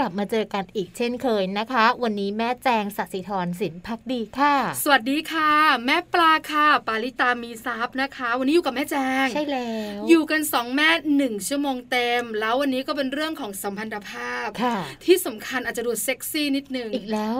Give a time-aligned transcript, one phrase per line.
[0.00, 5.50] กลับมาเจอกันอีกเช่นเคยนะคะ วันนี้แม่แจงสัสิธรสินพักดีค่ะ สวัสดีค่ะ
[5.86, 17.38] แม่ปลาค่ะ ปาลิตามีทรัพย์นะคะ วันนี้อยู่กับแม่แจงใช่แล้ว อยู่กันสองแม่หนึ่งชั่วโมงเต็ม แล้ววันนี้ก็เป็นเรื่องของสัมพันธภาพค่ะที่สำคัญอาจจะดูเซ็กซี่นิดนึงอีกแล้ว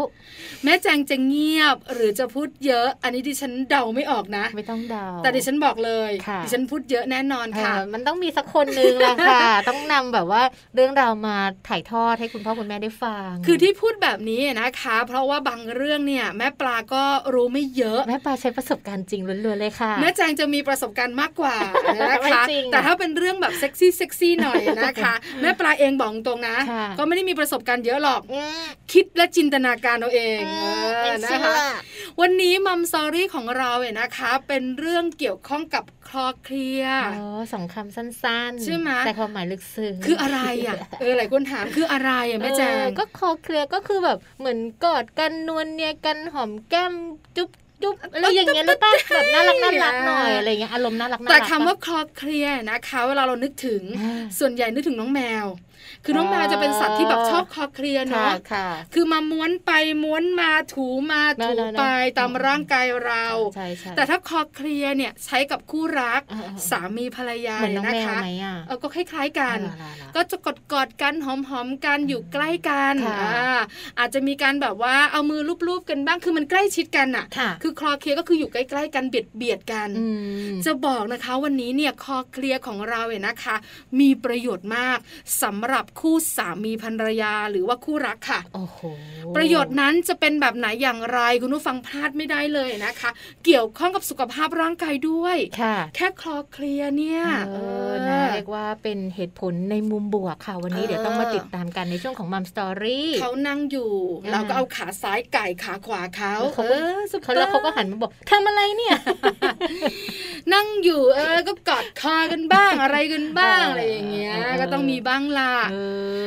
[0.65, 10.43] แม่แจงจะเงียบหรือจะพูดเยอะ อันนี้ดิฉันเดาไม่ออกนะ ไม่ต้องเดาแต่ดิฉันบอกเลยค่ะดิฉันพูดเยอะแน่นอนค่ะเออมันต้องมีสักคนนึงแหละค่ะ ต้องนำแบบว่า
[10.75, 11.37] เรื่องราวมา
[11.69, 17.05] ถ่ายทอดให้คุณพ่อคุณแม่ได้ฟัง คือที่พูดแบบนี้นะคะ เพราะว่าบางเรื่องเนี่ย แม่ปลาก็
[17.35, 21.56] รู้ไม่เยอะ แม่ปลาใช้ประสบการณ์จริงล้วนๆเลยค่ะแม่แจงจะมีประสบการณ์มากกว่า
[22.00, 31.61] นะไม่คะจริงอะแต่ถ้าเป็นเรื่องแบบเซ็กซี่เซ็กซี่หน่อยนะคะแม่ปลาเองบอกตรงนะค่ะก็ไม่ได้มีประสบการณ์เยอะหรอกอืมคิดและจินตนาการเอาเองอืเอมอเป็นนะเชื่คะอ
[32.20, 46.92] วันนี้มัมซอรี่ของเราเนี่ยนะคะ เป็นเรื่องเกี่ยวข้องกับคลอเคลียร์อ๋อสองคำสั้นๆ ใช่ไหมแต่ความหมายลึกซึ้งคืออะไรอะเออหลายคนถามคืออะไรอะแม่แจเองอก็คอเคลียร์ก็คือแบบเหมือนกอดกันนวลเนียกันหอมแก้ม
[47.37, 47.50] จุ๊บ
[47.82, 55.46] จุ๊บอะไรอย่างเงี้ยหรือเปล่าแบบน่ารักน่ารักหน่อยอะไรเงี้ยอารมณ์น่ารักน่ารัแต่กคำว่าคลอเคลียร์นะคะ เวลาเรานึกถึงอ่าส่วนใหญ่นึกถึงน้องแมว
[56.05, 59.73] คือน้องแมวจะเป็นสัตว์ที่แบบชอบคลอเคลียร์ค่ะเนาะค่ะคือมาม้วนไป
[60.05, 61.85] ม้วนมาถูมานั่ถูนๆๆไป
[62.19, 71.26] ตามร่างกายเราใช่ใช่แต่ถ้าคลอเคลียร์เนี่ยใช้กับคู่รักเออๆๆสามีภรรยาเหมือนน้องนะแมวคะไหมอะเออก็คล้ายๆกันเอาล่ะๆๆก็จะกอดกอดๆกันห
[71.58, 73.61] อมๆกันอยู่ใกล้กันค่ะอ่า
[73.99, 80.06] อาจจะมีการแบบว่าเอามือลูบๆกันบ้างคือมันใกล้ชิดกันอะค่ะคือคลอเคลียร์ก็คืออยู่ใกล้ๆกันเบียดเบียดๆกันอื
[80.52, 83.56] มจะบอกนะคะวันนี้เนี่ยคอเคลียร์ของเราเนี่ยนะคะ
[84.00, 84.99] มีประโยชน์มาก
[85.43, 88.78] สำหรับคู่สามีภรรยาหรือว่าคู่รักค่ะโอ้โห
[89.37, 93.10] ประโยชน์นั้นจะเป็นแบบไหนอย่างไรคุณผู้ฟังพลาดไม่ได้เลยนะคะ
[93.44, 97.58] เกี่ยวข้องกับสุขภาพร่างกายด้วยค่ะ แค่คลอเคลียร์เนี่ยเอ
[97.90, 103.92] อนะเรียกว่าเป็นเหตุผลในมุมบวกค่ะ วันนี้เออเดี๋ยวต้องมาติดตามกันในช่วงของมัมสตอรี่เขานั่งอยู่
[104.25, 108.96] อ่าเราก็เอาขาซ้ายไก่ขาขวาเขาเขาเอก็อสุดเขาแล้วเขาก็หันมาบอกทำอะไรเนี่ย
[110.54, 115.82] นั่งอยู่เออก็กอดคอกันบ้างอะไรกันบ้างเออออะไรอย่างเงี้ยเออก็ต้องมีบ้างล่ะเออ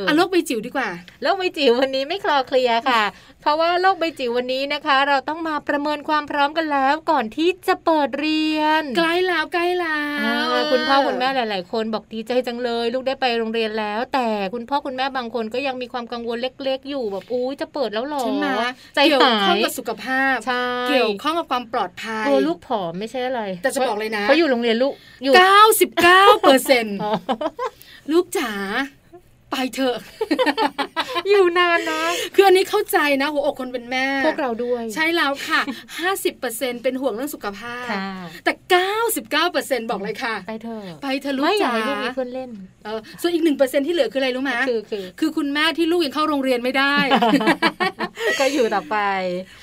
[0.08, 0.90] อะโลกใบจิ๋วดีกว่า
[1.24, 3.04] โลกใบจิ๋ววันนี้ไม่คลอเคลียร์ค่ะ
[3.42, 18.48] เพราะว่าโลกใบจิ๋ววันนี้นะคะ เราต้องมาประเมินความพร้อมกันแล้วก่อนที่จะเปิดเรียน ใกล้แล้วใกล้แล้อ่าวคุณพ่อคุณแม่หลาย ๆ คนบอกดีใจจังเลย ลูกได้ไปโรงเรียนแล้ว แต่คุณพ่อคุณแม่บางคนก็ยังมีความกังวลเล็ก ๆ อยู่แบบอุ้ยจะเปิดแล้วหรอใช่ไหม
[18.96, 25.34] ใจเกี่ยวหาข้องยกับสุขภาพใช่เกี่ยวข้องกับความปลอดภัยกลัวลูกผอมไม่ใช่อะไร แต่จะบอกเลยนะเพราะอยู่โรงเรียนลูกอยู่
[25.88, 27.14] 99เปอร์เซ็นต์อ๋อ
[28.12, 28.52] ลูกจ๋า
[29.54, 29.98] ไปเถอะ
[31.30, 32.04] อยู่นานนะ
[32.36, 35.62] คืออันนี้เข้าใจนะ หัวอกคนเป็นแม่ พวกเราด้วย ใช่แล้วค่ะ
[36.22, 38.00] 50%เป็นห่วงเรื่องสุขภาพค่ะ
[38.46, 38.54] แต่
[39.22, 42.50] 99%บอกเลยค่ะ ไปเถอะ ไปเถอะลูกไม่อยาจ๋ากให้ลูกมีเพื่อนเล่น
[42.86, 46.96] เออ ส่วนอีกหนึ่งเปอร์เซ็นที่เหลือคืออะไรรู้ไหมคือคือ คือคุณแม่ที่ลูกยังเข้าโรงเรียนไม่ได้
[48.40, 48.98] ก็อยู่ต่อไป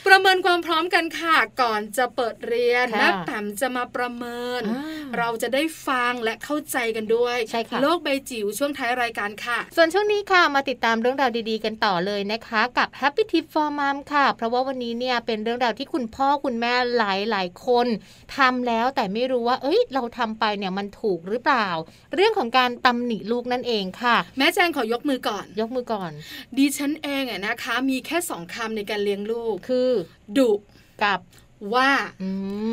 [0.07, 4.85] ประเมินความพร้อมกันค่ะ ก่อนจะเปิดเรียนค่ะแม่แปมจะมาประเมินอ่า
[5.19, 17.03] เราจะได้ฟังและเข้าใจกันด้วยใช่ค่ะโลกใบจิ๋วช่วงท้ายรายการค่ะส่วนช่วงนี้ค่ะมาติดตามเรื่องราวดีๆ กันต่อเลยนะคะ กับ Happy Tip for Mom ค่ะ เพราะว่าวันนี้เนี่ยเป็นเรื่องราวที่คุณพ่อคุณแม่ห
[17.35, 17.87] ลายๆ คน
[18.37, 21.69] ทำแล้วแต่ไม่รู้ว่า เอ้ย เราทำไปเนี่ยมันถูกหรือเปล่า
[22.15, 26.11] เรื่องของการตำหนิลูกนั่นเองค่ะ แม่แจงขอยกมือก่อน ยกมือก่อน
[26.56, 29.88] ดิฉันเองอะนะคะ มีแค่สองคำในการเลี้ยงลูกคือ
[30.38, 30.53] ดุ
[31.03, 31.21] กับ
[31.75, 31.91] ว่า
[32.23, 32.31] อื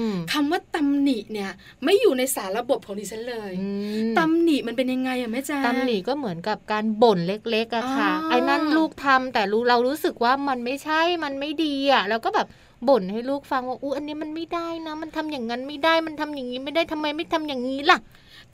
[0.10, 1.52] มคำว่าตำหนิเนี่ย
[1.84, 3.70] ไม่อยู่ในสารระบบของดิฉันเลยอื
[4.08, 12.48] มตำหนิมันเป็นยังไงอะแม่แจงตำหนิก็เหมือนกับการบ่นเล็กๆอะค่ะอ๋อไอ้นั่นลูกทำแต่รู้เรารู้สึกว่ามันไม่ใช่มันไม่ดีอะแล้วก็แบบ
[12.90, 17.98] บ่นให้ลูกฟังว่าอู้อันนี้มันไม่ได้นะ มันทำอย่างนั้นไม่ได้มันทำอย่างนี้ไม่ได้ทำไมไม่ทำอย่างนี้ล่ะ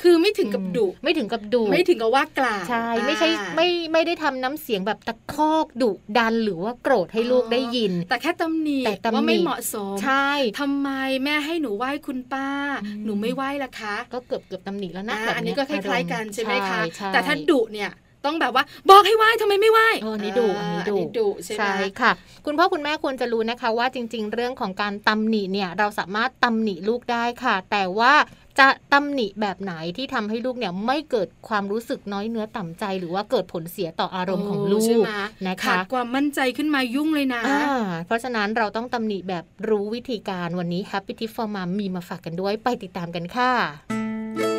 [0.02, 10.90] คือไม่ถึงกับดุอืมไม่ถึงกับดุไม่ถึงกับว่ากล่าวใช่ไม่ใช่อ่าไม่ไม่ได้ทำน้ำเสียงแบบตะคอกดุดันหรือว่าโกรธให้ลูกอ๋อได้ยิน แต่แค่ตำหนิแต่ตำหนิว่าไม่เหมาะสมใช่ทำไม
[11.24, 12.50] แม่ให้หนูไหว้คุณป้า
[12.84, 17.92] อืมหนูไม่ไหว้ล่ะคะ ก็เกือบเกือบตำหนิแล้วนะอ่าแบบอันเนี้นี้ยก็คล้ายๆกันอรมณ์ใช่ไหมคะใช่แต่ถ้าดุเนี่ย
[18.28, 22.12] ต้องแบบว่าบอกให้ไหว้ทำไมไม่ไหว้เอออันนี้ดุอันนี้ดุดุใช่ไหมใช่ค่ะ
[22.46, 28.14] คุณพ่อคุณแม่ควรจะรู้นะคะว่าจริง ๆ เรื่องของการตำหนิเนี่ยเราสามารถตำหนิลูกได้ค่ะ แต่ว่า
[28.60, 35.12] จะตำหนิแบบไหนที่ทำให้ลูกเนี่ยไม่เกิดความรู้สึกน้อยเนื้อต่ำใจ หรือว่าเกิดผลเสียต่ออารมณ์ของลูใช่กไหม
[35.48, 43.52] นะคะขาดความมั่นใจขึ้นมายุ่งเลยนะอ่าเพราะฉะนั้นเราต้องตำหนิแบบรู้วิธีการวันนี้ Happy Tip for Mom มีมาฝากกันด้วยไปติดตามกันค่ะ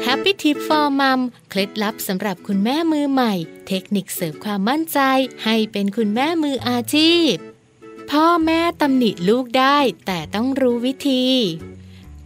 [0.07, 1.21] Happy Tip for Mom
[1.51, 3.35] เคล็ดลับสำหรับคุณแม่มือใหม่
[3.69, 4.99] เทคนิคเสริมความมั่นใจ
[5.45, 7.33] ให้เป็นคุณแม่มืออาชีพ
[8.11, 11.25] พ่อแม่ตำหนิลูกได้แต่ต้องรู้วิธี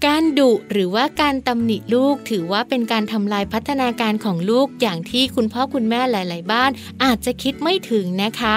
[0.07, 6.71] การดุหรือว่าการตำหนิลูกถือว่าเป็นการทำลายพัฒนาการของลูกอย่างที่คุณพ่อคุณแม่หลาย ๆ บ้าน
[7.05, 8.57] อาจจะคิดไม่ถึงนะคะ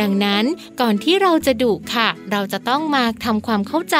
[0.00, 0.44] ดังนั้น
[0.80, 3.98] ก่อนที่เราจะดุค่ะ เราจะต้องมาทำความเข้าใจ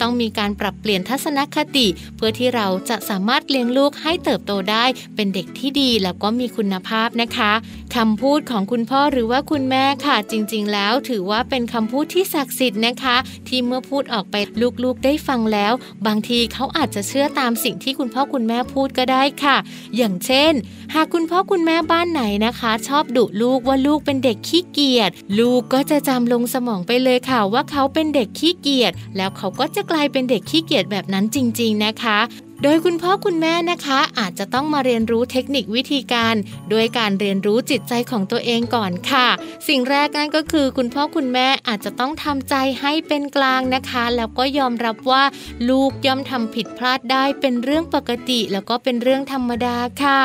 [0.00, 7.52] ต้องมีการปรับเปลี่ยนทัศนคติ เพื่อที่เราจะสามารถเลี้ยงลูกให้เติบโตได้เป็นเด็กที่ดีแล้วก็มีคุณภาพนะคะ
[7.96, 13.16] คำพูดของคุณพ่อหรือว่าคุณแม่ค่ะ จริง ๆ แล้วถือว่าเป็นคำพูดที่ศักดิ์สิทธิ์นะคะ
[13.48, 14.36] ที่เมื่อพูดออกไป
[14.84, 15.72] ลูกๆได้ฟังแล้ว
[16.06, 19.56] บางทีเขาอาจจะเชื่อตามสิ่งที่คุณพ่อคุณแม่พูดก็ได้ค่ะ
[19.96, 20.52] อย่างเช่น
[20.94, 32.18] หากคุณพ่อคุณแม่บ้านไหนนะคะ ชอบดุลูกว่าลูกเป็นเด็กขี้เกียจลูกก็จะจำลงสมองไปเลยค่ะว่าเขาเป็นเด็กขี้เกียจแล้วเขาก็จะกลายเป็นเด็กขี้เกียจแบบนั้นจริง ๆนะคะ
[32.64, 36.34] โดยคุณพ่อคุณแม่นะคะอาจจะต้องมาเรียนรู้เทคนิควิธีการ
[36.72, 39.26] ด้วยการเรียนรู้จิตใจของตัวเองก่อนค่ะ
[39.68, 45.24] สิ่งแรกนั่นก็คือคุณพ่อคุณแม่อาจจะต้องทำใจให้เป็นกลางนะคะ แล้วก็ยอมรับว่า
[45.68, 50.20] ลูกย่อมทำผิดพลาดได้เป็นเรื่องปกติ แล้วก็เป็นเรื่องธรรมดาค่ะ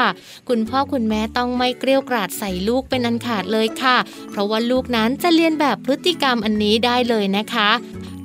[0.49, 3.97] คุณพ่อคุณแม่ต้องไม่เกลี้ยกล่อดใส่ลูกเป็นอันขาดเลยค่ะ
[4.29, 7.71] เพราะว่าลูกนั้นจะเรียนแบบพฤติกรรมอันนี้ได้เลยนะคะ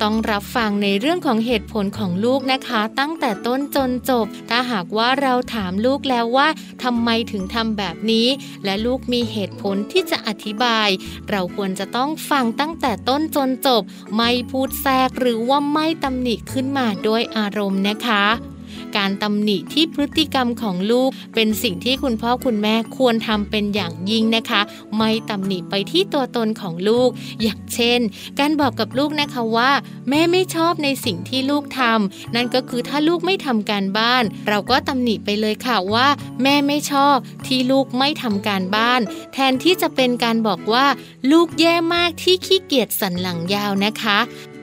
[0.02, 6.48] ต้องรับฟังในเรื่องของเหตุผลของลูกนะคะ ตั้งแต่ต้นจนจบ ถ้าหากว่าเราถามลูกแล้วว่า
[6.82, 8.26] ทำไมถึงทำแบบนี้
[8.64, 10.88] และลูกมีเหตุผลที่จะอธิบาย
[11.30, 13.82] เราควรจะต้องฟังตั้งแต่ต้นจนจบ
[14.16, 18.24] ไม่พูดแทรกหรือว่าไม่ตำหนิขึ้นมาด้วยอารมณ์นะคะ
[18.96, 24.60] การตำหนิที่พฤติกรรมของลูก เป็นสิ่งที่คุณพ่อคุณแม่ควรทำเป็นอย่างยิ่งนะคะ
[24.96, 27.08] ไม่ตำหนิไปที่ตัวตนของลูก
[27.42, 28.00] อย่างเช่น
[28.38, 29.70] การบอกกับลูกนะคะว่า
[30.10, 36.08] แม่ไม่ชอบในสิ่งที่ลูกทำนั่นก็คือถ้าลูกไม่ทำการบ้าน เราก็ตำหนิไปเลยค่ะว่า
[36.42, 37.16] แม่ไม่ชอบ
[37.46, 39.00] ที่ลูกไม่ทำการบ้าน
[39.32, 40.86] แทนที่จะเป็นการบอกว่า
[41.32, 44.18] ลูกแย่มากที่ขี้เกียจสันหลังยาวนะคะ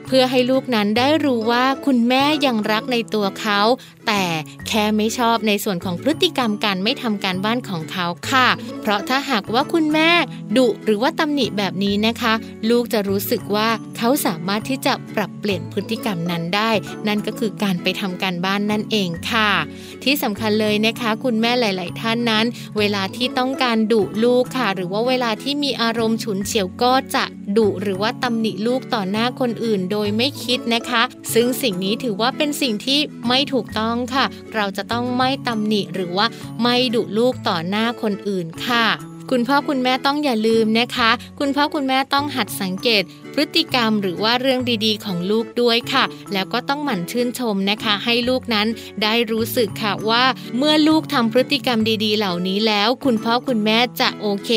[0.06, 3.60] เพื่อให้ลูกนั้นได้รู้ว่าคุณแม่ยังรักในตัวเขา
[4.08, 4.24] แต่
[4.68, 8.48] แค่ไม่ชอบในส่วนของพฤติกรรมการไม่ทำการบ้านของเขาค่ะ
[8.80, 10.10] เพราะถ้าหากว่าคุณแม่
[10.56, 12.34] ดุหรือว่าตำหนิแบบนี้นะคะ
[12.70, 16.70] ลูกจะรู้สึกว่าเขาสามารถที่จะปรับเปลี่ยนพฤติกรรมนั้นได้
[17.08, 19.50] นั่นก็คือการไปทำการบ้านนั่นเองค่ะ
[20.04, 22.44] ที่สำคัญเลยนะคะ คุณแม่หลาย ๆ ท่านนั้น
[22.78, 27.24] เวลาที่ต้องการดุลูกค่ะ หรือว่าเวลาที่มีอารมณ์ฉุนเฉียวก็จะ
[27.56, 31.02] ดุหรือว่าตำหนิลูกต่อหน้าคนอื่น โดยไม่คิดนะคะ
[31.34, 34.24] ซึ่งสิ่งนี้ถือว่าเป็นสิ่งที่ไม่ถูกต้องค่ะ
[34.54, 36.26] เราจะต้องไม่ตำหนิหรือว่า
[36.62, 38.86] ไม่ดุลูกต่อหน้าคนอื่นค่ะ
[39.30, 43.02] คุณพ่อคุณแม่ต้องอย่าลืมนะคะ คุณพ่อคุณแม่ต้องหัดสังเกต
[43.40, 48.66] พฤติกรรมหรือว่าเรื่องดีๆ ของลูกด้วยค่ะ แล้วก็ต้องหมั่นชื่นชมนะคะ ให้ลูกนั้น
[49.02, 50.24] ได้รู้สึกค่ะว่า
[50.58, 54.50] เมื่อลูกทำพฤติกรรมดีๆ เหล่านี้แล้ว คุณพ่อคุณแม่จะโอเค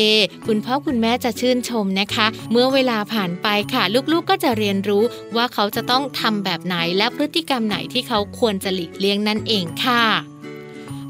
[0.46, 5.04] คุณพ่อคุณแม่จะชื่นชมนะคะ เมื่อเวลาผ่านไปค่ะ ลูกๆก็จะเรียนรู้
[5.36, 10.04] ว่าเขาจะต้องทำแบบไหนและพฤติกรรมไหนที่เขาควรจะหลีกเลี่ยงนั่นเองค่ะ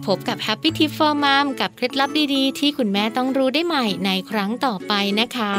[0.07, 5.55] พบกับ Happy Tip for Mom กับเคล็ดลับดีๆ ที่คุณแม่ต้องรู้ได้ใหม่ในครั้งต่อไปนะคะ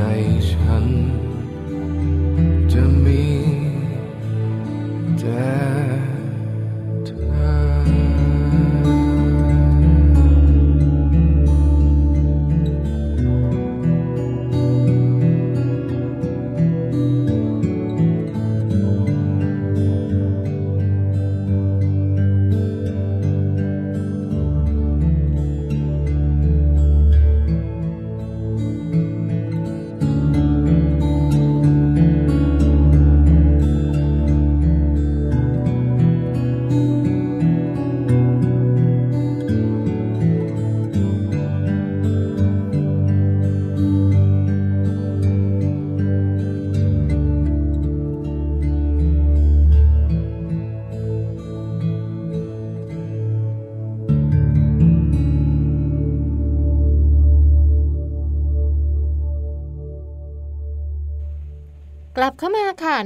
[0.00, 0.06] ใจ
[0.50, 0.86] ฉัน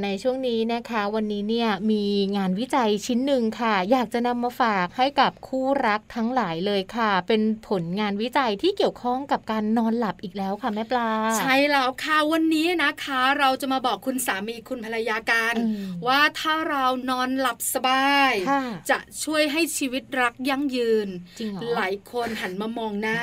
[0.02, 2.04] ในช่วงนี้นะคะ วันนี้เนี่ยมี
[2.36, 23.18] งานวิจัยชิ้นหนึ่งค่ะ อยากจะนำมาฝากให้กับคู่รักทั้งหลายเลยค่ะ เป็นผลงานวิจัยที่เกี่ยวข้องกับการนอนหลับอีกแล้วค่ะแม่ปลา ใช่แล้วค่ะวันนี้นะคะ เราจะมาบอกคุณสามีคุณภรรยากันอืมว่าถ้าเรานอนหลับสบายค่ะจะช่วยให้ชีวิตรักยั่งยืนจริงเหรอหลายคนหันมามองหน้า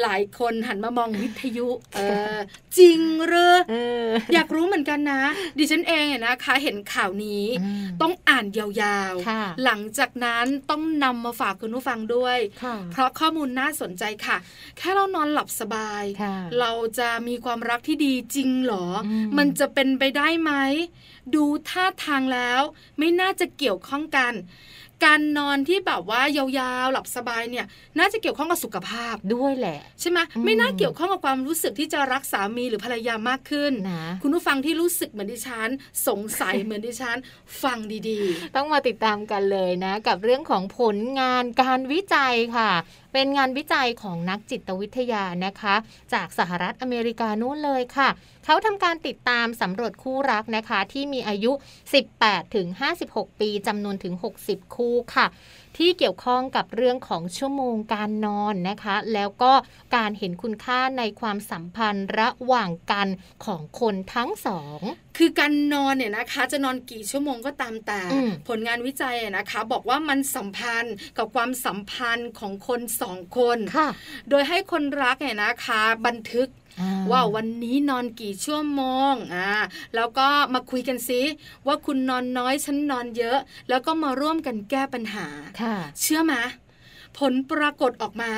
[0.00, 2.00] หลายคนหันมามองวิทยุเอ
[2.34, 2.36] อ
[2.78, 3.74] จริงเหรือเอ
[4.04, 5.22] ออยากรู้เหมือนกันนะ
[5.58, 8.66] ดิฉันเองเนี่ยนะคะเห็นข่าวนี้อืมต้องอ่านยา
[9.12, 14.36] วค่ะๆหลังจากนั้นต้องนำมาฝากคุณผู้ฟังด้วยค่ะเพราะข้อมูลน่าสนใจค่ะ
[14.76, 20.52] แค่เรานอนหลับสบายค่ะเราจะมีความรักที่ดีจริงเหรออืมมันจะเป็นไปได้ไหม
[21.34, 22.60] ดูท่าทางแล้ว
[22.98, 24.32] ไม่น่าจะเกี่ยวข้องกัน
[25.04, 27.66] การนอนที่แบบว่ายาวๆ หลับสบายเนี่ย
[27.98, 35.68] น่าจะเกี่ยวข้องกับสุขภาพด้วยแหละ ใช่ไหมอืมไม่น่าเกี่ยวข้องกับความรู้สึกที่จะรักสามีหรือภรรยามากขึ้นนะคุณผู้ฟังที่รู้สึกเหมือนดิฉัน
[36.08, 37.16] สงสัยเหมือนดิฉัน
[37.62, 38.20] ฟังดี
[38.56, 42.70] ต้องมาติดตามกันเลยนะ กับเรื่องของผลงานการวิจัยค่ะ
[43.12, 45.74] เป็นงานวิจัยของนักจิตวิทยานะคะ
[46.12, 48.08] จากสหรัฐอเมริกานู่นเลยค่ะ
[48.44, 51.52] เขาทำการติดตามสำรวจคู่รักนะคะ ที่มีอายุ
[52.02, 52.66] 18ถึง
[53.04, 55.26] 56 ปีจำนวนถึง 60 คู่ค่ะ
[55.76, 59.52] ที่เกี่ยวข้องกับเรื่องของชั่วโมงการนอนนะคะ แล้วก็
[59.96, 63.08] การเห็นคุณค่าในความสัมพันธ์ระหว่างกัน
[63.44, 73.88] ของคนทั้งสองๆคือการนอนเนี่ยนะคะจะนอนกี่ชั่วโมงก็ตามแต่อืมผลงานวิจัยอะนะคะ บอกว่ามันสัมพันธ์กับความสัมพันธ์ของคนสองคนค่ะ
[74.30, 76.61] โดยให้คนรักเนี่ยนะคะ บันทึกอ่
[77.10, 78.82] ว่าวันนี้นอนกี่ชั่วโม
[79.12, 79.50] งอ่า
[79.94, 81.20] แล้วก็มาคุยกันซิ
[81.66, 85.26] ว่าคุณนอนน้อยฉันนอนเยอะ แล้วก็มาร่วมกันแก้ปัญหา
[85.62, 86.32] ค่ะเชื่อไหม
[87.18, 88.30] ผลปรากฏออกมา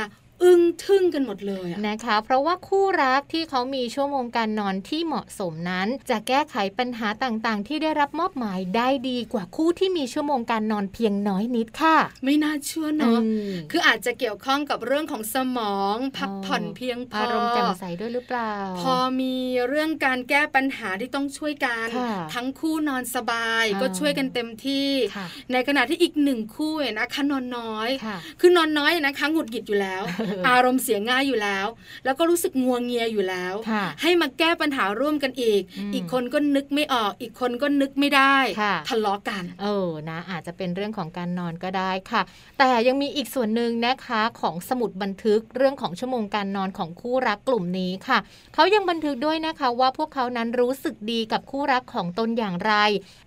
[0.44, 19.37] อึ้งทึ่งกันหมดเลยอะนะคะ เพราะว่าคู่รักที่เขามีชั่วโมงการนอนที่เหมาะสมนั้น จะแก้ไขปัญหาต่างๆ ที่ได้รับมอบหมายได้ดีกว่าคู่ที่มีชั่วโมงการนอนเพียงน้อยนิดค่ะ ไม่น่าเชื่อเนาะอืมคืออาจจะเกี่ยวข้องกับเรื่องของสมอง พักผ่อนเพียงพออารมณ์แจ่มใสด้วยหรือเปล่า พอมี
[19.68, 30.02] เรื่องการแก้ปัญหาที่ต้องช่วยกันค่ะทั้งคู่นอนสบายอ่าก็ช่วยกันเต็มที่ค่ะในขณะที่อีกหนึ่งคู่เนี่ยนะคะนอนน้อยค่ะคือนอนน้อยนะคะหงุดหงิดอยู่แล้ว
[30.48, 31.66] อารมณ์เสียง่ายอยู่แล้ว
[32.04, 42.22] แล้วก็รู้สึกงัวงเงียอยู่แล้วค่ะให้มาแก้ปัญหาร่วมกันอีกอืมอีกคนก็นึกไม่ออก อีกคนก็นึกไม่ได้ค่ะทะเลาะกัน เออนะ อาจจะเป็นเรื่องของการนอนก็ได้ค่ะ
[42.58, 48.18] แต่ยังมีอีกส่วนหนึ่งนะคะของสมุดบันทึกเรื่องของชั่วโมงการนอนของคู่รักกลุ่มนี้ค่ะ
[48.54, 52.74] เขายังบันทึกด้วยนะคะว่าพวกเขานั้นรู้สึกดีกับคู่รักของตนอย่างไร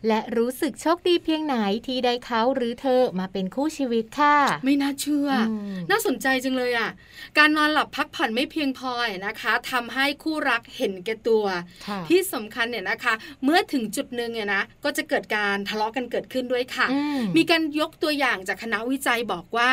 [0.08, 1.56] และรู้สึกโชคดีเพียงไหน
[1.88, 6.87] ที่ได้เขาหรือเธอมาเป็นคู่ชีวิตค่ะ ไม่น่าเชื่ออมน่าสนใจจังเลยอะ
[7.38, 8.92] การนอนหลับพักผ่อนไม่เพียงพอ
[9.26, 11.46] นะคะทำให้คู่รักเห็นแก่ตัว
[11.88, 19.72] ค่ะที่สำคัญเนี่ยนะคะ เมื่อถึงจุดหนึ่งเนี่ยนะก็จะเกิดการทะเลาะกันเกิดขึ้นด้วยค่ะอืมมีการยกตัวอย่างจากคณะวิจัยบอกว่า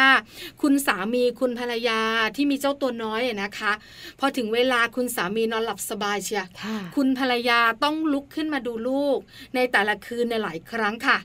[0.62, 2.00] คุณสามีคุณภรรยา
[2.36, 3.72] ที่มีเจ้าตัวน้อยอะนะคะ
[4.20, 9.18] พอถึงเวลาคุณสามีนอนหลับสบายเชียค่ะคุณภรรยาต้องลุกขึ้นมาดูลูก
[9.54, 11.18] ในแต่ละคืนในหลายครั้งค่ะ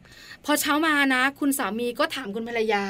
[0.46, 2.84] พอเช้ามานะ คุณสามีก็ถามคุณภรรยา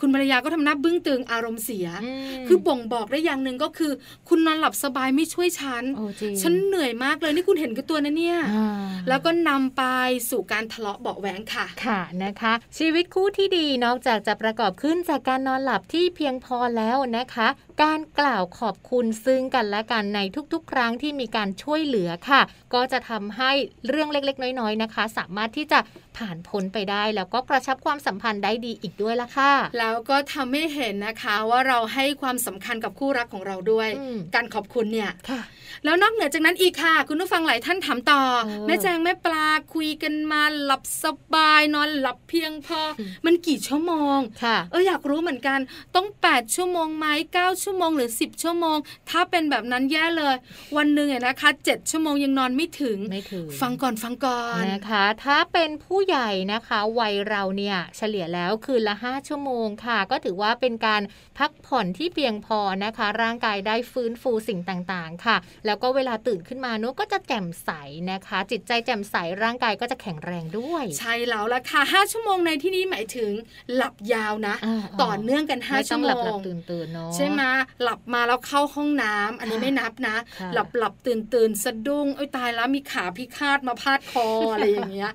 [0.00, 1.88] คุณภรรยาก็ทำหน้าบึ้งตึงอารมณ์เสีย
[2.33, 3.92] มคือบ่งบอกได้อย่างหนึ่งก็คือ
[4.28, 8.68] คุณนอนหลับสบายไม่ช่วยฉันโอ้จริงฉันเหนื่อยมากเลยนี่คุณเห็นกับตัวนะเนี่ยอ่า
[9.08, 9.82] แล้วก็นำไป
[10.30, 17.48] สู่การทะเลาะเบาะแหวงค่ะค่ะนะคะ ชีวิตคู่ที่ดีนอกจากจะประกอบขึ้นจากการนอนหลับที่เพียงพอแล้วนะคะ
[17.82, 20.20] การกล่าวขอบคุณซึ่งกันและกันใน
[20.52, 22.40] ทุกๆ ครั้งที่มีการช่วยเหลือค่ะ
[22.74, 23.50] ก็จะทำให้
[23.88, 25.78] เรื่องเล็กๆ น้อยๆนะคะ สามารถที่จะ
[26.16, 35.42] ผ่านพ้นไปได้ แล้วก็กระชับความสัมพันธ์ได้ดีอีกด้วยละค่ะ แล้วก็ทำให้เห็นนะคะว่าเราให้ความสำคัญกับคู่รักของเราด้วยอืมการขอบคุณเนี่ยค่ะ
[35.84, 45.58] แล้วนอกเหนือจากนั้นอีกค่ะ คุณผู้ฟังหลายท่านถามต่อเออแม่แจงแม่ปลาคุยกันมาหลับสบายนอนหลับเพียงพออมมันกี่ชั่วโมงค่ะเอออยากรู้เหมือนกัน
[45.94, 47.06] ต้อง 8 ชั่วโมงไหม
[47.36, 48.76] 9 ชั่วโมงหรือ 10 ชั่วโมง
[49.10, 50.34] ถ้าเป็นแบบนั้นแย่เลย
[50.76, 61.02] วันหนึ่งเนี่ยนะคะ 7 ชั่วโมงยังนอนไม่ถึงไม่ถึงฟังก่อนฟังก่อนนะคะ ถ้าเป็นผู้ใหญ่นะคะวัยเราเนี่ยเฉลี่ยแล้วคืนละ 5 ชั่วโมงค่ะ ก็ถือว่าเป็นการ
[61.38, 67.70] พักผ่อนที่เพียงพอนะคะ ร่างกายได้ฟื้นฟูสิ่งต่างๆ ค่ะ แล้วก็เวลาตื่นขึ้นมานุก็จะแจ่มใส
[68.10, 73.30] นะคะ จิตใจแจ่มใสร่างกายก็จะแข็งแรงด้วย ใช่แล้วละค่ะ 5 ชั่วโมงในที่นี้หมายถึง
[73.74, 77.42] หลับยาวนะอ่าๆต่อเนื่องกันไม่5ต้ชั่อวงโมหลับหลับงตื่นตื่นๆเนาะใช่ไหม
[77.82, 85.12] หลับมาแล้วเข้าห้องน้ำอันนี้ค่ะไม่นับนะค่ะหลับหลับตื่นตื่นสะดุ้งเอ้ยตายแล้วมีขาพิฆาตมาพาดคออะไรอย่างเงี้ย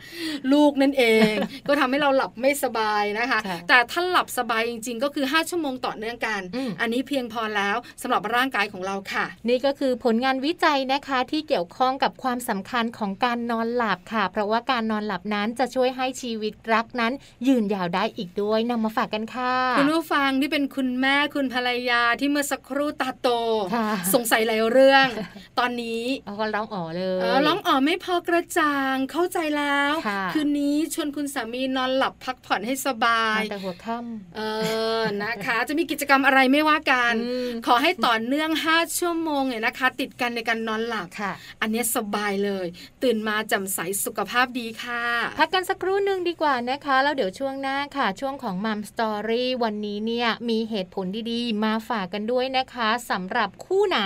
[0.51, 1.33] ลูกนั่นเอง
[1.67, 17.13] ก็ทำให้เราหลับไม่สบายนะคะค่ะแต่ถ้าหลับสบายจริง ๆ ก็คือ 5 ชั่วโมงต่อเนื่องกันอืมอันนนี้เพียงพอแล้วสำหรับร่างกายของเราค่ะ นี่ก็คือผลงานวิจัยนะคะที่เกี่ยวข้องกับความสำคัญของการนอนหลับค่ะ เพราะว่าการนอนหลับนั้นจะช่วยให้ชีวิตรักนั้น
[17.47, 23.29] ยืนยาวได้อีกด้วยนำมาฝากกันค่ะคุณผู้ฟังที่เป็นคุณแม่คุณภรรยาที่เมื่อสักครู่ตาโต
[23.75, 25.07] ค่ะสงสัยหลายเรื่อง
[25.59, 34.41] ตอนนี้เอาก็ร้องอ๋อเลเอยอร้องอ๋อไม่พอกระจ่างเข้าใจแล้วค่ะคืนนี้ชวนคุณสามีนอนหลับพักผ่อนให้สบายแต่หัวค่ำเอ
[34.99, 42.67] อนะคะ จะมีกิจกรรมอะไรไม่ว่ากันอืมขอให้ต่อเนื่อง 5 ชั่วโมงเนี่ยนะคะ ติดกันในการนอนหลับค่ะอันเนี้ยสบายเลย
[43.03, 45.03] ตื่นมาแจ่มใสสุขภาพดีค่ะ
[45.39, 53.99] พักกันสักครู่หนึ่งดีกว่านะคะ แล้วเดี๋ยวช่วงหน้าค่ะ ช่วงของมัมสตอรี่วันนี้เนี่ยมีเหตุผลดีๆ มาฝากกันด้วยนะคะสำหรับคู่ไหน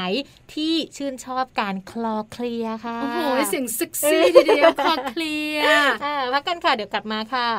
[0.53, 5.63] ที่ชื่นชอบการคลอเคลียร์ค่ะ โอ้โห เสียงเซ็กซี่ทีเดียวคอเคลียร์
[6.03, 7.49] อ่าพักกันค่ะเดี๋ยวกลับมาค่ะ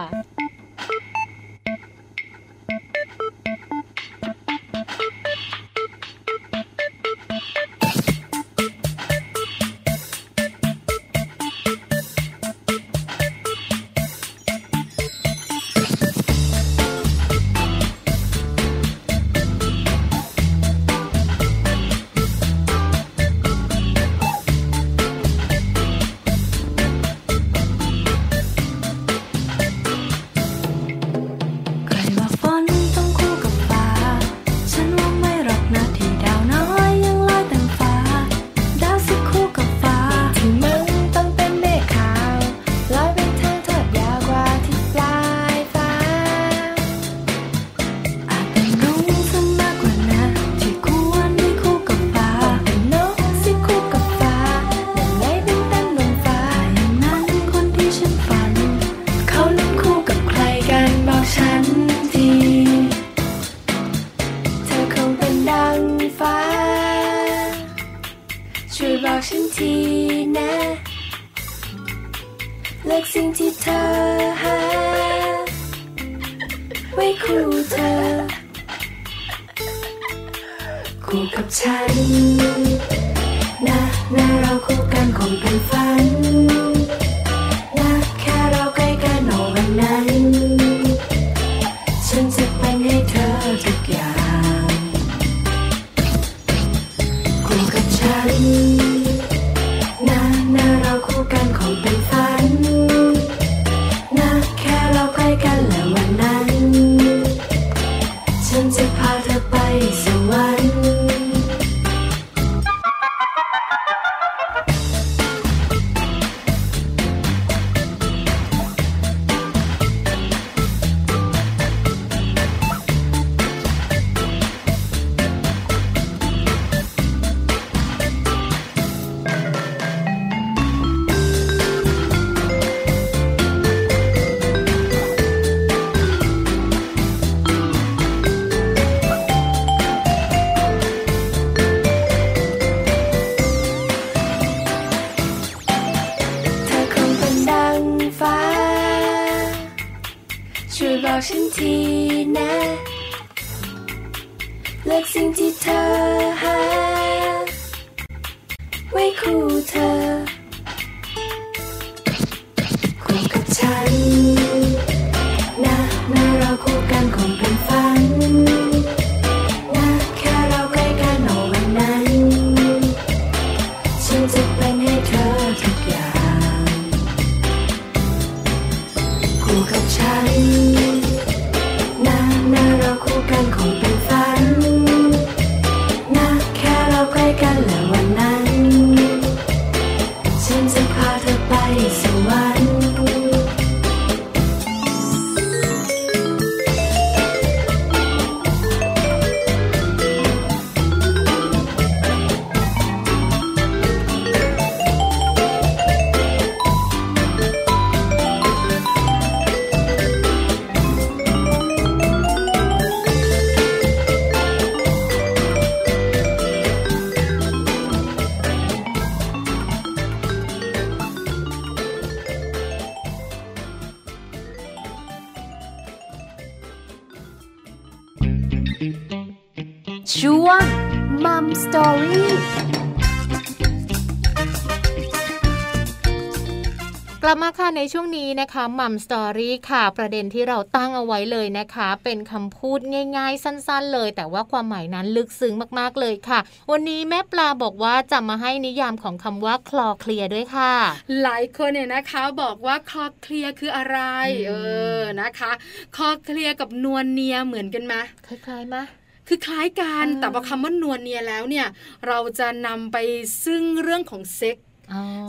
[238.54, 242.80] นี้นะคะ Mom Story ค่ะ ประเด็นที่เราตั้งเอาไว้เลยนะคะ เป็นคำพูด
[243.16, 246.40] ง่าย ๆ สั้น ๆ เลย แต่ว่าความหมายนั้นลึกซึ้งมากๆเลยค่ะ
[246.70, 250.74] วันนี้แม่ปลาบอกว่าจะมาให้นิยามของคำว่าคลอเคลียร์ด้วยค่ะ
[251.22, 253.98] หลายคนเนี่ยนะคะบอกว่าคลอเคลียร์คืออะไร
[254.38, 254.52] อืมเอ
[254.98, 255.52] อนะคะ
[255.96, 257.94] คลอเคลียร์กับนัวเนียเหมือนกันไหม
[258.26, 258.82] คล้ายๆมะ
[259.28, 261.66] คือคล้ายกันอ่าแต่พอคำว่านัวเนียแล้วเนี่ย
[262.06, 262.96] เราจะนำไป
[263.44, 264.73] ซึ่งเรื่องของเซ็กซ์อ๋อ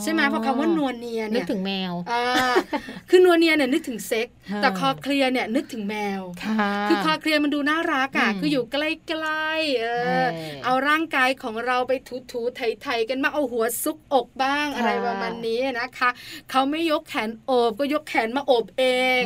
[0.01, 2.23] ใช่ไหมเพราะคำว่านัวเนียเนี่ยนึกถึงแมวอ่า
[3.09, 6.55] คือนัวเนียเนี่ยนึกถึงเซ็กซ์ฮะแต่คลอเคลียร์เนี่ยนึกถึงแมวค่ะ
[6.89, 8.75] คือคลอเคลียร์มันดูน่ารักอะอืมคืออยู่ใก
[9.23, 10.27] ล้ๆเออเออ
[10.65, 11.93] เอาร่างกายของเราไป
[12.31, 16.09] ถูๆไถๆกันบ้างเอาหัวซุกอกบ้างค่ะอะไรประมาณนี้นะคะ
[16.51, 18.83] เขาไม่ยกแขนโอบก็ยกแขนมาโอบเอ
[19.19, 19.23] ง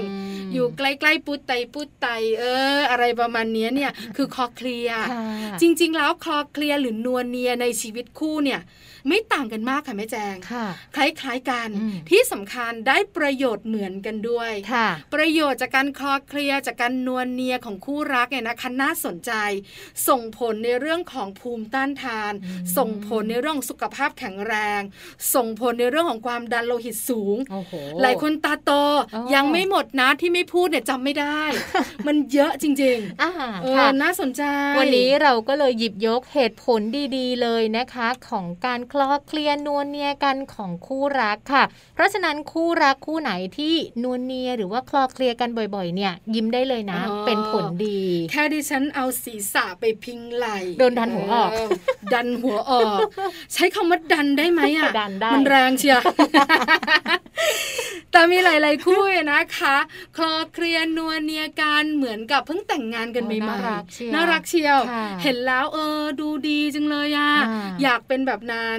[0.49, 2.07] มอยู่ใกล้ๆปุตไตปุตไต
[2.39, 5.19] เออ อะไรประมาณเนี้ยเนี่ยคือคลอเคลียร์ค่ะ
[5.61, 8.61] จริง ๆ แล้วคลอเคลียร์หรือนัวเนียในชีวิตคู่เนี่ย
[9.07, 19.31] ไม่ต่างกันมากค่ะแม่แจงค่ะคล้ายๆกันอืมที่สำคัญได้ประโยชน์เหมือนกันด้วยค่ะประโยชน์จากการคลอเคลียร์จากการนวลเนียของคู่รักเนี่ยนะคะน่าสนใจ
[20.07, 24.81] ส่งผลในเรื่องของภูมิต้านทานอืมส่งผลในเรื่องของสุขภาพแข็งแรง
[25.35, 28.71] ส่งผลในเรื่องของความดันโลหิตสูงโอ้โหหลายคนตาโต
[29.15, 31.41] อ๋อยังไม่หมดนะที่ไม่พูดเนี่ยจำไม่ได้
[32.07, 34.43] มันเยอะจริงอ่าๆเออค่ะน่าสนใจ
[34.77, 36.81] วันนี้เราก็เลยหยิบยกเหตุผล
[37.17, 41.63] ดีๆ เลยนะคะ ของการคลอเคลียร์นวลเนียกันของคู่รักค่ะ
[41.95, 50.47] เพราะฉะนั้นคู่รักคู่ไหนที่นวลเนียหรือว่าคลอเคลียร์กันบ่อยๆ เนี่ย ยิ้มได้เลยนะอ๋อเป็นผลดี แค่ดิฉันเอาศีรษะไปพิงไหล
[50.79, 51.51] โดนดันหัวออก
[52.11, 52.99] เดันหัวออก
[53.53, 55.99] ใช้คำว่าดันได้ไหมอะดันได้มันแรงเชียว
[58.11, 59.77] แต่มีหลาย ๆ คู่นะคะ
[60.17, 68.78] คลอเคลียร์นัวเนียกันเหมือนกับเพิ่งแต่งงานกันโอ้ใหม่น่ารักเชียวๆน่ารักเชียวค่ะเห็นแล้วเออดูดีจังเลยอะอ่าอยากเป็นแบบนั้น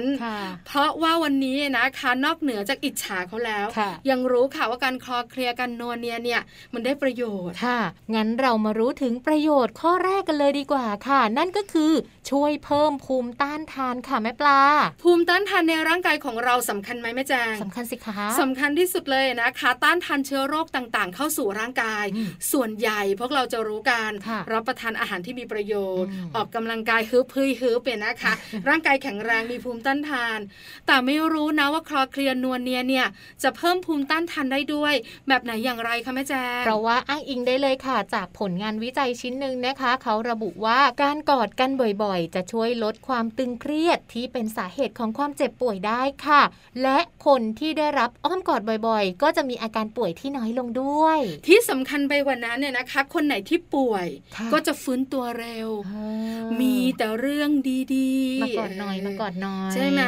[0.67, 6.41] เพราะว่าวันนี้นะคะนอกเหนือจากอิจฉาเขาแล้วค่ะยังรู้ค่ะว่าการคลอเคลียร์กันนัวเนียเนี่ย
[6.73, 7.79] มันได้ประโยชน์ค่ะ
[8.15, 11.91] งั้นเรามารู้ถึงประโยชน์ข้อแรกกันเลยดีกว่าค่ะ นั่นก็คือ
[12.29, 14.61] ช่วยเพิ่มภูมิต้านทานค่ะแม่ปลา
[15.03, 28.33] ภูมิต้านทานในร่างกายของเราสำคัญไหมแม่แจงสำคัญสิคะสำคัญที่สุดเลยนะคะ ต้านทานเชื้อโรคต่างๆ เข้าสู่ร่างกายอืมส่วนใหญ่พวกเราจะรู้กันค่ะรับประทานอาหารที่มีประโยชน์อืมออกกำลังกายฮึบฮึยฮึบเป็นนะคะ
[28.69, 30.39] ร่างกายแข็งแรงมีภูมิต้านทาน
[30.87, 33.07] แต่ไม่รู้นะว่าคลอเคลียร์นวลเนียเนี่ย
[33.43, 34.93] จะเพิ่มภูมิต้านทานได้ด้วย
[35.27, 41.69] แบบไหนอย่างไรคะแม่แจงเพราะว่าอ้างอิงได้เลยค่ะ จากผลงานวิจัยชิ้นหนึ่งนะคะ เขาระบุว่าการกอดกัน
[42.03, 46.41] บ่อยๆ จะช่วยลดความตึงเครียดที่เป็นสาเหตุของความเจ็บป่วยได้ค่ะ
[46.83, 57.49] และคนที่ได้รับอ้อมกอดบ่อยๆ ก็จะมีอาการป่วยที่น้อยลงด้วย ที่สำคัญไปกว่านั้นเนี่ยนะคะ คนไหนที่ป่วยค่ะก็จะฟื้นตัวเร็วอ่ามีแต่เรื่อง
[57.95, 60.01] ดีๆ มากอดหน่อยมากอดหน่อยใช่ไหม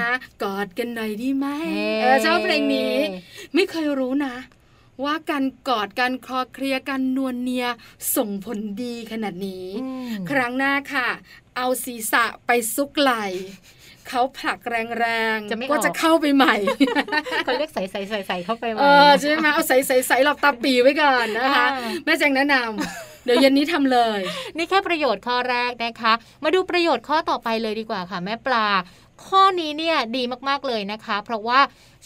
[0.44, 2.94] กอดกันหน่อยดีไหมเฮ้เออชอบเพลงนี้
[3.54, 4.36] ไม่เคยรู้นะ
[5.04, 7.68] ว่าการกอดการคลอเคลียร์กันนวลเนีย
[8.16, 11.10] ส่งผลดีขนาดนี้อืมครั้งหน้าค่ะ
[11.58, 13.14] เอาศีรษะไปซุกไหล
[14.10, 15.06] เขาผลักแร
[15.36, 16.56] งจะไม่ออกก็จะเข้าไปใหม่
[17.44, 24.20] เขาเรียกใส่ใส่ใส่ใส่เข้าไปไหมเออใช่ไหมเอาใส่ใส่ใส่หลับตาปีไว้ก่อนนะคะอ่าแม่แจงแนะนำเดี๋ยวเย็นนี้ทำเลย
[24.58, 28.66] นี่แค่ประโยชน์ข้อแรกนะคะ มาดูประโยชน์ข้อต่อไปเลยดีกว่าค่ะ แม่ปลา
[29.28, 31.60] ข้อนี้เนี่ยดีมากๆเลยนะคะ เพราะว่า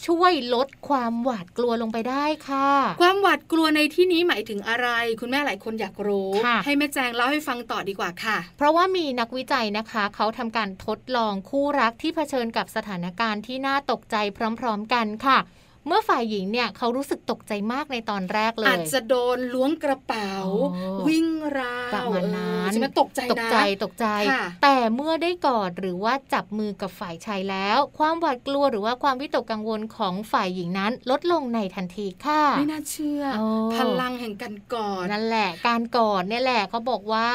[0.07, 2.69] ช่วยลดความหวาดกลัวลงไปได้ค่ะ
[3.01, 4.87] ความหวาดกลัวในที่นี้หมายถึงอะไร
[5.21, 14.15] คุณแม่หลายคนอยากรู้ค่ะให้แม่แจงเล่าให้ฟังต่อดีกว่าค่ะ เพราะว่ามีนักวิจัยนะคะ เขาทำการทดลองคู่รักที่เผชิญกับสถานการณ์ที่น่าตกใจ
[14.59, 15.37] พร้อม ๆ กันค่ะ
[15.87, 37.27] เมื่อฝ่ายหญิงเนี่ยเขารู้สึกตกใจมากในตอนแรกเลย อาจจะโดนล้วงกระเป๋าโอ้วิ่งราวประมาณนั้นเออใช่ไหมตกใจตกนะใจตกใจค่ะแต่เมื่อได้กอดหรือว่าจับมือกับฝ่ายชายแล้ว ความหวาดกลัวหรือว่าความวิตกกังวลของฝ่ายหญิงนั้น ลดลงในทันทีค่ะไม่น่าเชื่อโอ้พลังแห่งการกอดนั่นแหละ การกอดเนี่ยแหละเขาบอกว่า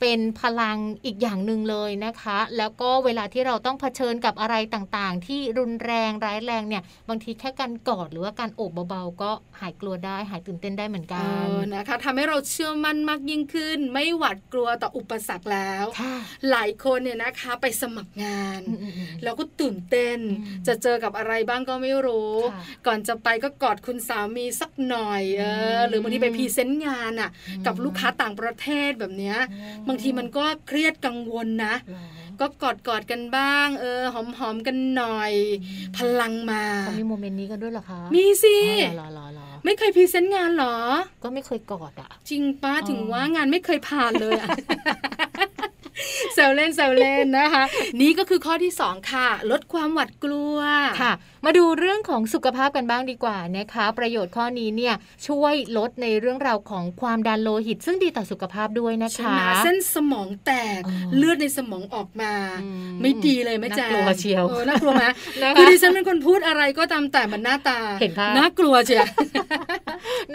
[0.00, 9.30] เป็นพลังอีกอย่างหนึ่งเลยนะคะ แล้วก็เวลาที่เราต้องเผชิญกับอะไรต่างๆ ที่รุนแรงร้ายแรงเนี่ย บางทีแค่การกอดหรือว่าการโอบเบาๆ ก็
[9.60, 16.16] หายกลัวได้ หายตื่นเต้นได้เหมือนเอกันอนะคะทำให้เราเชื่อมั่นมากยิ่งขึ้น ไม่หวาดกลัวต่ออุปสรรคแล้วค่ะ
[16.50, 25.44] หลายคนเนี่ยนะคะไปสมัครงานอืมๆๆแล้วก็ตื่นเต้นอืมจะเจอกับอะไรบ้างก็ไม่รู้ค่ะก่อนจะไปก็กอดคุณสามีสักหน่อยเอ
[25.78, 27.30] อมหรือบางทีไป present งานอะ
[27.66, 29.38] กับลูกค้าต่างประเทศแบบเนี้ย
[29.88, 32.04] บางทีมันก็เครียดกังวลนะหรอ
[32.40, 35.32] ก็กอดกอดๆกันบ้าง เออ หอมหอมๆกันหน่อย
[35.96, 38.56] พลังมาเขามี moment นี้กันด้วยเหรอคะ มีสิ
[38.88, 40.76] อ๋อเหรอเหรอเหรอไม่เคย present งานเหรอ
[41.22, 44.48] ก็ไม่เคยกอดอะ จริงป้าอ๋อถึงว่างานไม่เคยผ่านเลยอะ
[46.34, 47.64] แซวเล่นแซวเล่นนะคะ
[48.00, 50.58] นี่ก็คือข้อที่สองค่ะ ลดความหวาดกลัว
[51.00, 51.12] ค่ะ
[51.50, 54.94] มาดูเรื่องของสุขภาพกันบ้างดีกว่านะคะ ประโยชน์ข้อนี้เนี่ย
[55.26, 62.32] ช่วยลดในเรื่องราวของความดันโลหิต ซึ่งดีต่อสุขภาพด้วยนะใช่คะไหมเส้นสมองแตกอ๋อเลือดในสมองออกมา
[62.62, 65.04] อืมไม่ดีเลยแม่แจ๊น่ากลัวเชียวออน่ากลัวไหม
[65.42, 69.06] นะคะคือดิฉันเป็นคนพูดอะไรก็ตามแต่มันหน้าตาเห็นภาพน่ากลัวเชียว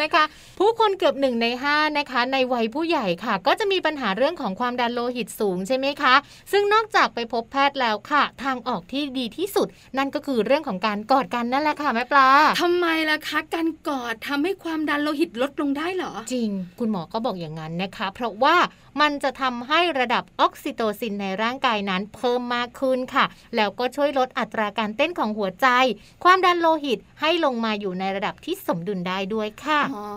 [0.01, 0.23] นะคะ
[0.59, 6.15] ผู้คนเกือบหนึ่งในห้านะคะ ในวัยผู้ใหญ่ค่ะ ก็จะมีปัญหาเรื่องของความดันโลหิตสูงใช่ไหมคะ
[6.51, 12.27] ซึ่งนอกจากไปพบแพทย์แล้วค่ะ ทางออกที่ดีที่สุด นั่นก็คือเรื่องของการกอดกันนั่นแหละค่ะแม่ปลา
[12.61, 18.55] ทำไมล่ะคะ การกอดทำให้ความดันโลหิตลดลงได้เหรอ จริง คุณหมอก็บอกอย่างนั้นนะคะ เพราะว่า
[19.01, 25.67] มันจะทำให้ระดับออกซิโตซินในร่างกายนั้นเพิ่มมากขึ้นค่ะ แล้วก็ช่วยลดอัตราการเต้นของหัวใจ
[26.23, 30.07] ความดันโลหิตให้ลงมาอยู่ในระดับที่สมดุลได้ด้วยค่ะอ๋อ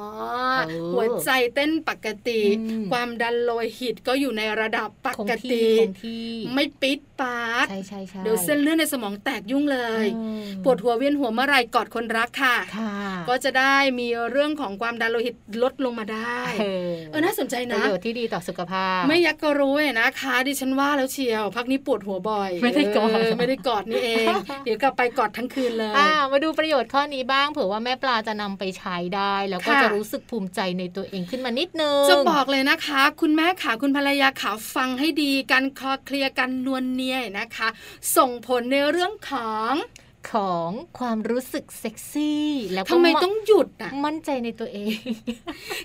[0.69, 12.93] เออหัวใจเต้นปกติอืมความดันโลหิตก็อยู่ในระดับปคงกที่ติคงที่ไม่ปิดปาดใช่ใช่ใช่เดี๋ยวเส้นเลือดในสมองแตกยุ่งเลยเออปวดหัวเวียนหัวเมื่อไหรกอดคนรักค่ะค่ะ
[13.29, 24.27] ก็จะได้มีเรื่องของความดันโลหิตลดลงมาได้เออเออน่าสนใจปนะระโยชน์ที่ดีต่อสุขภาพ ไม่อยักก็รู้เนี่ยนะคะ ดิฉันว่าแล้วเชียว พักนี้ปวดหัวบ่อย ไม่ได้กอดเไม่ได้กอดนี่เอง
[24.65, 37.69] เดี๋ยวกลับไปกอดทั้งคืนเลยอ่ามาดูประโยชน์ข้อนี้บ้างเผื่อว่าแม่ปลาจะนำไปใช้ได้ แล้วก็ค่ะจะรู้สึกภูมิใจในตัวเองขึ้นมานิดนึงจะบอกเลยนะคะ คุณแม่ขาคุณภรรยาขาฟังให้ดีการคลอเคลียร์กันนวลเนียนะคะ
[38.17, 39.73] ส่งผลในเรื่องของ
[40.33, 44.87] ของความรู้สึกเซ็กซี่ แล้วก็ทำไมต้องหยุดอะมั่นใจในตัวเอง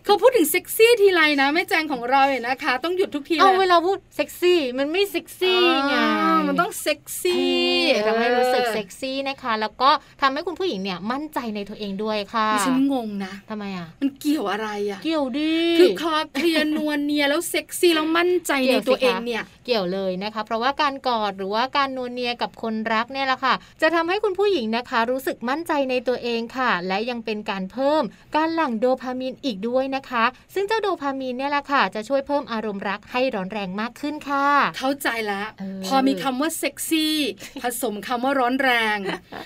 [0.06, 7.52] เขาพูดถึงเซ็กซี่ทีไรนะแม่แจงของเราเนี่ยนะคะ ต้องหยุดทุกทีเอาเลเวยลาพูดเซ็กซี่มันไม่เซ็กซี่ไงอ่ามันต้องเซ็กซี่
[7.92, 9.90] เออทำให้รู้สึกเซ็กซี่นะคะ แล้วก็
[10.22, 28.04] ทำให้คุณผู้หญิงเนี่ยมั่นใจในตัวเองด้วยค่ะดิฉันงงนะทำไมอะมันเกี่ยวอะไรอะเกี่ยวดิคือคลอเคลียร์นวลเนียแล้วเซ็กซี่แล้วมั่นใจในตัวเองเนี่ยเกี่ยวเลยนะคะ เพราะว่าการกอดหรือว่าการนัวเนียกับคนรักเนี่ยแหละค่ะ จะทำให้คุณผู้หญิงนะคะ รู้สึกมั่นใจในตัวเองค่ะ และยังเป็นการเพิ่ม
[28.36, 34.48] การหลั่งโดพามีนอีกด้วยนะคะ ซึ่งเจ้าโดพามีนเนี่ยแหละค่ะ จะช่วยเพิ่มอารมณ์รักให้ร้อนแรงมากขึ้นค่ะ
[34.78, 37.16] เข้าใจแล้วเออพอมีคำว่าเซ็กซี่
[37.64, 38.98] ผสมคำว่าร้อนแรง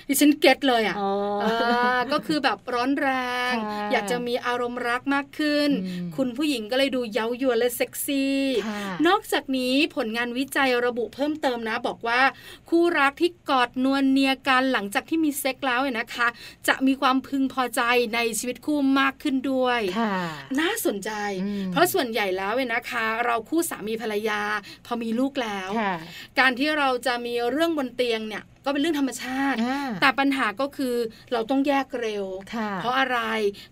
[0.07, 1.11] ดิฉัน get เลยอะอ๋อ
[1.43, 3.09] อ่าก็คือแบบร้อนแร
[3.51, 12.21] งค่ะอยากจะมีอารมณ์รักมากขึ้นอืมคุณผู้หญิงก็เลยดูเย้ายวนและเซ็กซี่ค่ะนอกจากนี้ผลงานวิจัยระบุเพิ่มเติมนะ บอกว่า
[12.69, 16.27] คู่รักที่กอดนวลเนียกันหลังจากที่มีเซ็กแล้วเนี่ยนะคะ
[16.67, 17.81] จะมีความพึงพอใจ
[18.15, 20.15] ในชีวิตคู่มากขึ้นด้วยค่ะ
[20.59, 21.11] น่าสนใจ
[21.43, 24.41] อืมเพราะส่วนใหญ่แล้วเนี่ยนะคะ เราคู่สามีภรรยา
[24.85, 25.95] พอมีลูกแล้วค่ะ
[26.39, 30.95] การที่เราจะมีเรื่องบนเตียงเนี่ย ก็เป็นเรื่องธรรมชาติอ่าแต่ปัญหาก็คือ
[31.33, 33.19] เราต้องแยกเร็วค่ะเพราะอะไร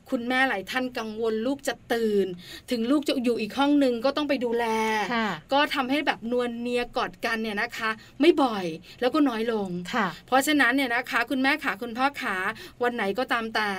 [0.09, 2.27] คุณแม่หลายท่านกังวลลูกจะตื่น
[2.71, 4.65] ถึงลูกจะอยู่อีกห้องหนึ่งก็ต้องไปดูแล
[5.13, 7.89] ค่ะก็ทำให้แบบนวลเนียกอดกันเนี่ยนะคะ
[8.21, 8.65] ไม่บ่อย
[9.01, 12.35] แล้วก็น้อยลงค่ะเพราะฉะนั้นเนี่ยนะคะ คุณแม่ขาคุณพ่อขา
[12.83, 13.69] วันไหนก็ตามแต่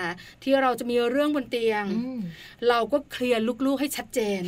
[0.42, 2.20] ที่เราจะมีเรื่องบนเตียงอืม
[2.68, 4.42] เราก็เคลียร์ลูกๆให้ชัดเจน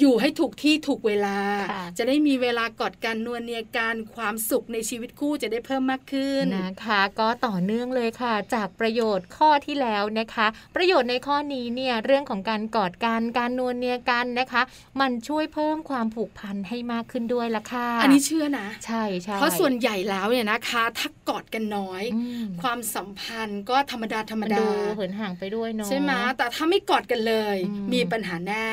[0.00, 1.38] อยู่ให้ถูกที่ถูกเวลา
[1.72, 10.46] ค่ะจะได้มีเวลากอดกันนวลเนียกันความสุขในชีวิตคู่จะได้เพิ่มมากขึ้นนะคะ ก็ต่อเนื่องเลยค่ะ จากประโยชน์ข้อที่แล้วนะคะ
[10.76, 14.62] ประโยชน์ในข้อนี้เนี่ยเรื่องของการกอดกันการนวลเนียกันนะคะ
[15.00, 28.66] มันช่วยเพิ่มความผูกพันให้มากขึ้นด้วยละค่ะ อันนี้เชื่อนะ ใช่ใช่เพราะส่วนใหญ่แล้วเนี่ยนะคะถ้ากอดกันน้อยอืมความสัมพันธ์ก็ธรรมดาธรรมมันดาดูเหินห่างไปด้วยเนาะใช่ไหมแต่ถ้าไม่กอดกันเลยอืมมีปัญหาแน่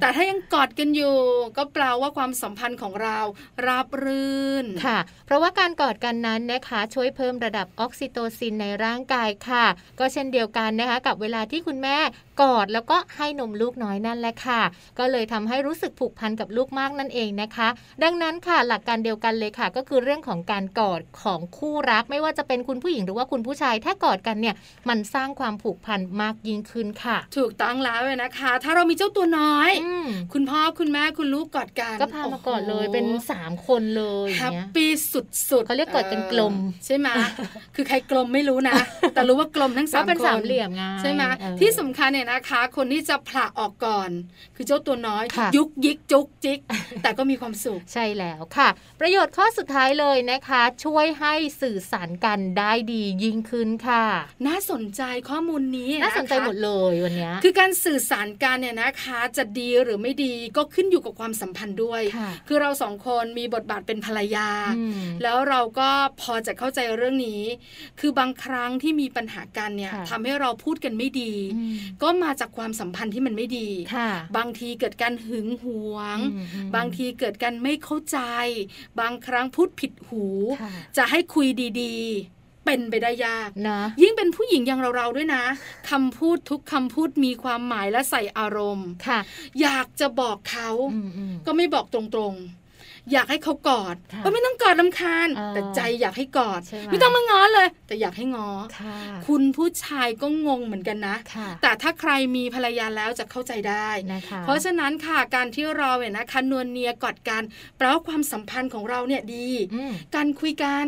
[0.00, 1.16] แต่ถ้ายังกอดกันอยู่
[1.56, 3.18] ก็แปลว่าความสัมพันธ์ของเรา
[3.66, 9.64] ราบรื่นค่ะ เพราะว่าการกอดกันนั้นนะคะ ช่วยเพิ่มระดับออกซิโตซินในร่างกายค่ะ
[9.98, 11.96] ก็เช่นเดียวกันนะคะ กับเวลาที่คุณแม่
[12.42, 14.62] กอดแล้วก็ให้นมลูกน้อยนั่นแหละค่ะ
[14.98, 17.68] ก็เลยทำให้รู้สึกผูกพันกับลูกมากนั่นเองนะคะ
[18.02, 24.54] ดังนั้นค่ะหลักการเดียวกันเลยค่ะ ก็คือเรื่องของการกอดของคู่รัก ไม่ว่าจะเป็นคุณผู้หญิงหรือว่าคุณผู้ชาย ถ้ากอดกันเนี่ย
[24.88, 34.90] มันสร้างความผูกพันมากยิ่งขึ้นค่ะ ถูกต้องแล้วเลยนะคะ ถ้าเรามีเจ้าตัวน้อยอืมคุณพ่อคุณแม่คุณลูกกอดกันก็พามากอดเลยเป็นสามคนเลยอแฮย่างปเงี้ยปี้
[35.50, 37.08] สุดๆเขาเรียกกอดกันกลมเออใช่ไหม
[37.74, 38.74] คือใครกลมไม่รู้นะ
[39.14, 44.10] แต่รู้ว่ากลมทั้งสาก็มเป็นคนสามเหลี่ยมไงใช่ไหมเออที่สำคัญเนี่ยนะคะ คนที่จะผละออกก่อน
[44.56, 46.60] คือเจ้าตัวน้อยค่ะยุกยิกจุกจิก
[47.02, 48.68] แต่ก็มีความสุขใช่แล้วค่ะ
[49.00, 54.04] ประโยชน์ข้อสุดท้ายเลยนะคะ ช่วยให้สื่อสารกันได้ดียิ่งขึ้นค่ะ
[54.46, 65.90] น่าสนใจข้อมูลนี้ะคะน่าสนใจหมดเลยวันเนี้ยคือการสื่อสารกันเนี่ยนะคะ จะดีหรือไม่ดีทีก็ขึ้นอยู่กับความสัมพันธ์ด้วยค่ะคือเราสองคนมีบทบาทเป็นภรรยาอืมแล้วเราก็
[66.22, 67.42] พอจะเข้าใจเรื่องนี้
[68.00, 78.18] คือบางครั้งที่มีปัญหากันเนี่ยค่ะทำให้เราพูดกันไม่ดีอืมก็มาจากความสัมพันธ์ที่มันไม่ดีค่ะบางทีเกิดการหึงหวงอืมอืมบางทีเกิดการไม่เข้าใจ
[79.00, 80.24] บางครั้งพูดผิดหู
[80.62, 81.46] ค่ะจะให้คุย
[81.80, 82.35] ดีๆ
[82.66, 85.44] เป็นไปได้ยากนะยิ่งเป็นผู้หญิงอย่างเราๆด้วยนะ
[85.90, 89.18] คำพูดทุกคำพูดมีความหมายและใส่อารมณ์ค่ะ
[89.60, 92.00] อยากจะบอกเขาอืมอืมก็ไม่บอกตร
[92.32, 92.66] งๆ
[93.12, 98.96] อยากให้เขากอดค่ะก็ไม่ต้องกอดลำคาญเออแต่ใจอยากให้กอดใช่ไหมไม่ต้องมาง้อเลย แต่อยากให้ง้อค่ะ
[99.28, 107.42] คุณผู้ชายก็งงเหมือนกันนะค่ะแต่ถ้าใครมีภรรยาแล้วจะเข้าใจได้นะคะเพราะฉะนั้นค่ะการที่เราเนี่ยนะคะนวลเนียกอดกัน
[107.76, 110.86] แปลว่าความสัมพันธ์ของเราเนี่ยดีอืมการคุยกัน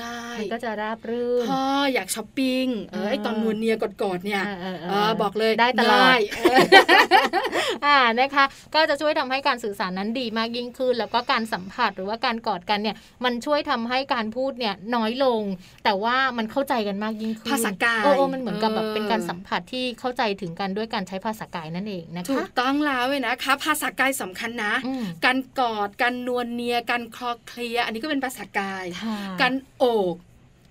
[0.00, 1.62] ง่าย มันก็จะราบรื่นพ่อ
[1.94, 6.58] อยากช้อปปิ้งเออไอตอนนวลเนียกอดๆเนี่ยเออเออเออเออบอกเลยได้ตลอดง่ายเออ
[7.86, 15.42] อ่านะคะ ก็จะช่วยทำให้การสื่อสารนั้นดีมากยิ่งขึ้น แล้วก็การสัมผัสหรือว่าการกอดกันเนี่ย มันช่วยทำให้การพูดเนี่ยน้อยลง
[15.84, 30.14] แต่ว่ามันเข้าใจกันมากยิ่งขึ้นภาษากายโอ้โอ้มันเหมือนกับแบบเออเป็นการสัมผัสที่เข้าใจถึงกันด้วยการใช้ภาษากายนั่นเองนะถูคะกต้องแล้วเว้ยนะคะภาษากายสำคัญนะอืมการกอดการนวลเนียการคลอเคลียร์อันนี้ก็เป็นภาษากายค่ะการโอบ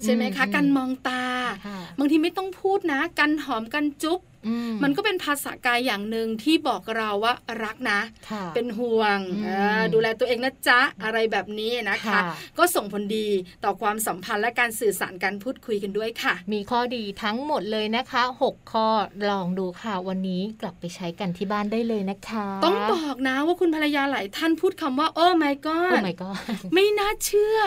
[0.03, 1.23] ใช่ไหมคะอืมการมองตา
[1.67, 4.36] ค่ะบางทีไม่ต้องพูดนะ การหอมกันจุ๊บอื
[4.83, 7.33] มันก็เป็นภาษากายอย่างหนึ่งที่บอกเราว่า
[7.63, 12.21] รักนะค่ะเป็นห่วงอืมเออดูแลตัวเองนะจ๊ะอะไรแบบนี้นะคะค่ะ
[12.57, 13.27] ก็ส่งผลดี
[13.63, 18.87] ต่อความสัมพันธ์และการสื่อสารการพูดคุยกันด้วยค่ะ มีข้อดีทั้งหมดเลยนะคะ 6 ข้อ
[19.29, 26.37] ลองดูค่ะ วันนี้กลับไปใช้กันที่บ้านได้เลยนะคะ ต้องบอกนะว่าคุณภรรยาหลายท่านพูดคำว่าโอ้ my โอ้ god my god
[26.73, 27.57] ไม่น่าเชื่อ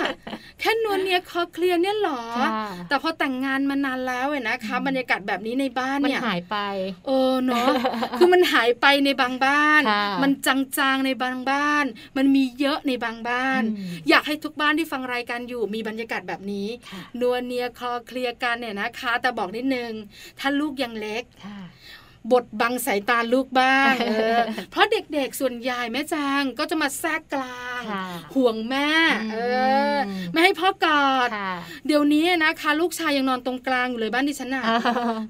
[0.61, 2.51] แค่นวลเนียคอเคลียร์เนี่ยหรอค่ะ
[2.89, 6.57] แต่พอแต่งงานมานานแล้วเว้ยนะคะ บรรยากาศแบบนี้ในบ้านมันเนี่ยหายไป
[7.07, 7.69] เออเนาะ
[8.19, 11.85] คือมันหายไปในบางบ้านค่ะมันจางๆในบางบ้าน
[12.17, 19.93] มันมีเยอะในบางบ้านอืมอยากให้ทุกบ้านที่ฟังรายการอยู่มีบรรยากาศแบบนี้ค่ะนัวเนียคลอเคลียร์กันเนี่ยนะคะ แต่บอกนิดนึง
[20.39, 21.61] ถ้าลูกยังเล็กค่ะ
[22.33, 24.39] บทบังสายตาลูกบ้างเออ
[24.71, 28.91] เพราะเด็กๆส่วนใหญ่แม่จางก็จะมาแทรกกลางค่ะห่วงแม่
[29.33, 29.39] เอ
[29.95, 31.53] ออืมไม่ให้พ่อกอดค่ะ
[31.87, 34.65] เดี๋ยวนี้นะคะลูกชายยังนอนตรงกลางอยู่เลยบ้านดิฉันน่ะ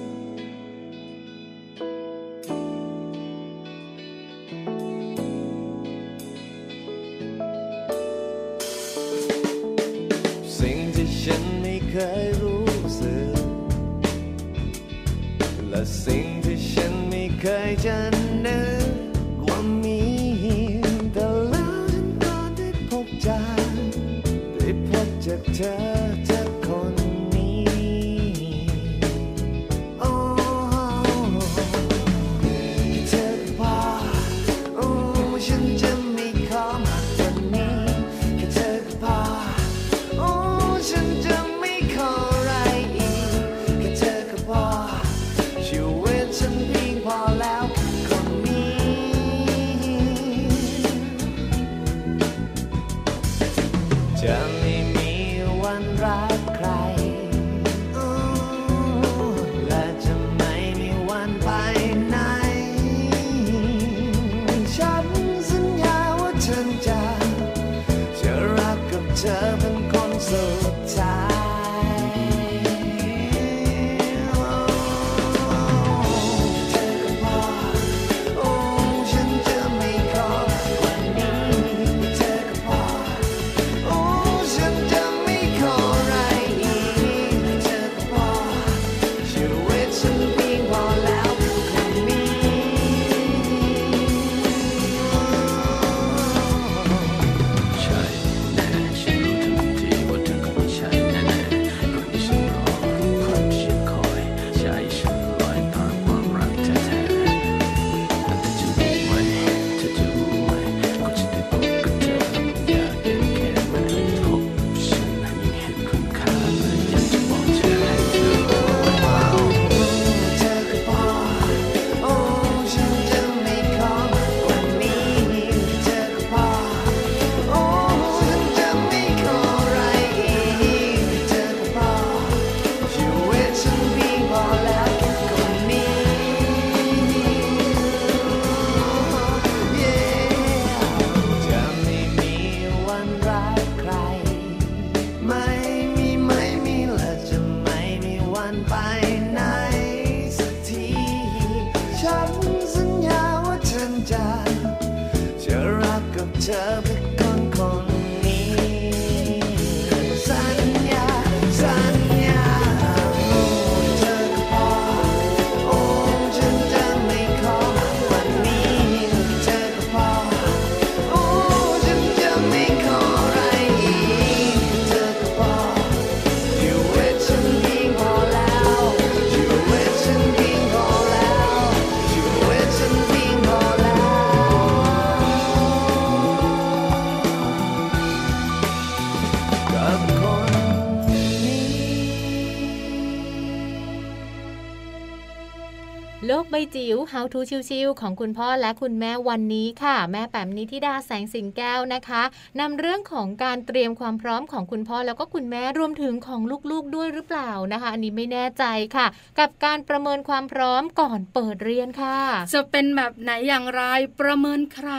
[196.75, 202.23] จิ๋ว How to ชิวๆของคุณพ่อและคุณแม่วันนี้ค่ะ แม่แปมนิธิดาแสงสิงแก้วนะคะ
[202.59, 208.63] นำเรื่องของการเตรียมความพร้อมของคุณพ่อแล้วก็คุณแม่รวมถึงของลูกๆด้วยหรือเปล่านะคะ อันนี้ไม่แน่ใจ
[208.95, 209.07] ค่ะ
[209.39, 212.19] กับการประเมินความพร้อมก่อนเปิดเรียนค่ะ
[212.53, 213.83] จะเป็นแบบไหนอย่างไร
[214.21, 214.91] ประเมินใคร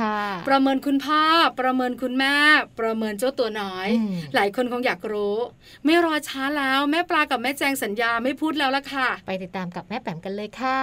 [0.00, 1.22] ค่ะ ประเมินคุณพ่อ
[1.60, 2.36] ประเมินคุณแม่
[2.80, 5.36] ประเมินเจ้าตัวน้อยอืมหลายคนคงอยากรู้
[5.84, 10.80] ไม่รอช้าแล้วแม่ปลากับแม่แจงสัญญาไม่พูดแล้วละค่ะ ไปติดตามกับแม่แปมกันเลยค่ะ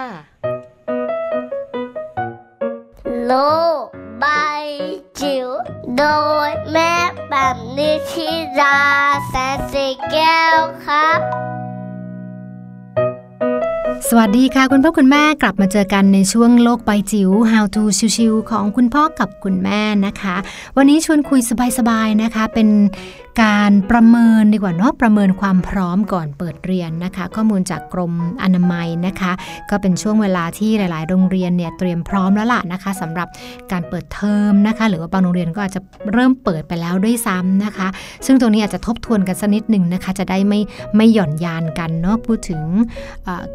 [3.28, 3.36] โล
[3.82, 3.84] ก
[4.20, 4.26] ใบ
[5.20, 5.48] จิ๋ว
[5.98, 6.04] โด
[6.48, 6.94] ยแม่
[7.30, 8.80] แบบนิชิรา
[9.28, 11.20] แสนสีแก้วครับ
[14.10, 17.84] สวัสดีค่ะ คุณพ่อคุณแม่กลับมาเจอกันในช่วงโลกใบจิ๋ว How to
[18.18, 20.36] ชิวๆของคุณพ่อกับคุณแม่นะคะ
[20.78, 21.40] วันนี้ชวนคุย
[21.78, 22.68] สบายๆนะคะ เป็น
[23.42, 28.14] การประเมินดีกว่าเนาะประเมินความพร้อมก่อนเปิดเรียนนะคะ ข้อมูลจากกรม
[28.44, 29.32] อนามัยนะคะ
[29.70, 33.28] ก็เป็นช่วงเวลาที่หลาย ๆ โรงเรียนเนี่ยเตรียมพร้อมแล้วล่ะนะคะสำหรับ
[33.72, 35.82] การเปิดเทอมนะคะ หรือว่าบางโรงเรียนก็อาจจะ
[36.14, 37.88] เริ่มเปิดไปแล้วด้วยซ้ำนะคะ
[38.26, 40.60] ซึ่งตรงนี้อาจจะทบทวนกันสักนิดหนึ่งนะคะ จะได้ไม่
[40.96, 42.62] ไม่หย่อนยานกันเนาะพูดถึง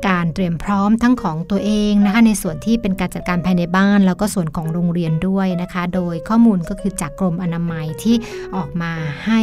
[0.09, 8.17] การเตรียมพร้อมทั้งของตัวเองนะคะ ในส่วนที่เป็นการจัดการภายในบ้าน แล้วก็ส่วนของโรงเรียนด้วยนะคะ โดยข้อมูลก็คือจากกรมอนามัยที่
[8.57, 8.93] ออกมา
[9.27, 9.41] ให้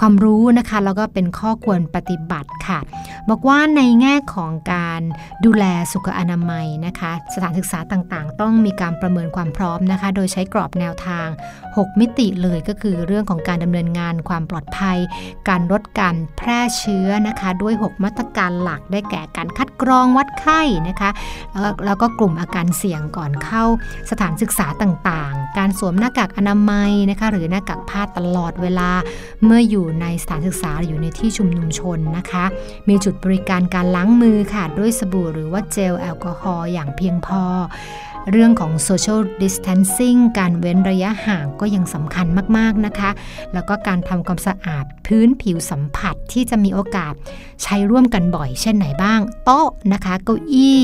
[0.00, 2.78] ความรู้นะคะแล้วก็เป็นข้อควรปฏิบัติค่ะ
[3.30, 5.00] บอกว่าในแง่ของการ
[5.44, 11.28] ดูแลสุขอนามัยนะคะ สถานศึกษาต่างๆ ต้องมีการประเมินความพร้อมนะคะ โดยใช้กรอบแนวทาง
[11.64, 14.98] 6 มิติเลยก็คือเรื่องของการดำเนินงานความปลอดภัย
[15.48, 21.10] การลดการแพร่เชื้อนะคะ ด้วย 6 มาตรการหลักได้แก่การคัดกรองวัดไข้นะคะ
[21.60, 23.64] แล้วแล้วก็กลุ่มอาการเสี่ยงก่อนเข้า
[24.10, 28.90] สถานศึกษาต่างๆ การสวมหน้ากากอนามัยนะคะ หรือหน้ากากผ้าตลอดเวลา
[29.44, 32.44] เมื่อื่ออยู่ในสถานศึกษาหรืออยู่ในที่ชุมนุมชนนะคะ
[32.88, 37.42] มีจุดบริการการล้างมือค่ะด้วยสบู่หรือว่าเจลแอลกอฮอล์อย่างเพียงพอ
[38.30, 43.10] เรื่องของ social distancing การเว้นระยะห่างก็ยังสำคัญมากๆนะคะ
[43.54, 47.12] แล้วก็การทำความสะอาดพื้นผิวสัมผัสที่จะมีโอกาส
[47.62, 50.80] ใช้ร่วมกันบ่อย เช่นไหนบ้าง โต๊ะนะคะ เก้าอี้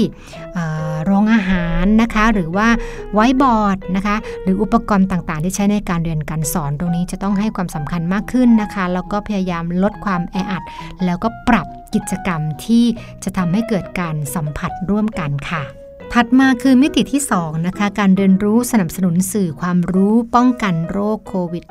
[0.54, 2.68] เอ่อโรงอาหารนะคะ หรือว่า
[3.14, 10.62] ไวท์บอร์ดนะคะ หรืออุปกรณ์ต่างๆ ที่ใช้ในการเรียนการสอนตรงนี้จะต้องให้ความสำคัญมากขึ้นนะคะ แล้วก็พยายามลดความแออัด
[11.04, 12.84] แล้วก็ปรับกิจกรรมที่
[13.24, 15.64] จะทำให้เกิดการสัมผัสร่วมกันค่ะ
[16.16, 21.64] ถัดมาคือมิติที่ 2 นะคะ การเรียนรู้สนับสนุนสื่อความรู้ป้องกันโรคโควิด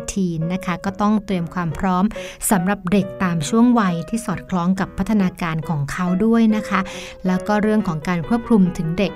[0.00, 2.04] -19 นะคะ ก็ต้องเตรียมความพร้อม
[2.50, 6.80] สำหรับเด็กตามช่วงวัยที่สอดคล้องกับพัฒนาการของเขาด้วยนะคะ
[7.26, 9.12] แล้วก็เรื่องของการควบคุมถึงเด็ก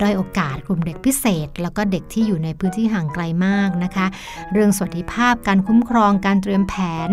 [0.00, 4.06] ด้อยโอกาสกลุ่มเด็กพิเศษ แล้วก็เด็กที่อยู่ในพื้นที่ห่างไกลมากนะคะ
[4.52, 6.74] เรื่องสวัสดิภาพการคุ้มครองการเตรียมแผ
[7.06, 7.08] น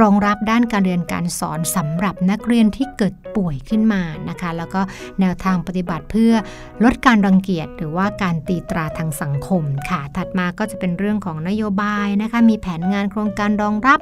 [0.00, 4.80] รองรับด้านการเรียนการสอนสำหรับนักเรียนที่เกิดป่วยขึ้นมานะคะ แล้วก็
[5.20, 6.32] แนวทางปฏิบัติเพื่อ
[6.84, 14.00] ลดการรังเกียจหรือว่าการตีตราทางสังคมค่ะ ถัดมาก็จะเป็นเรื่องของนโยบายนะคะ มีแผนงานโครงการรองรับ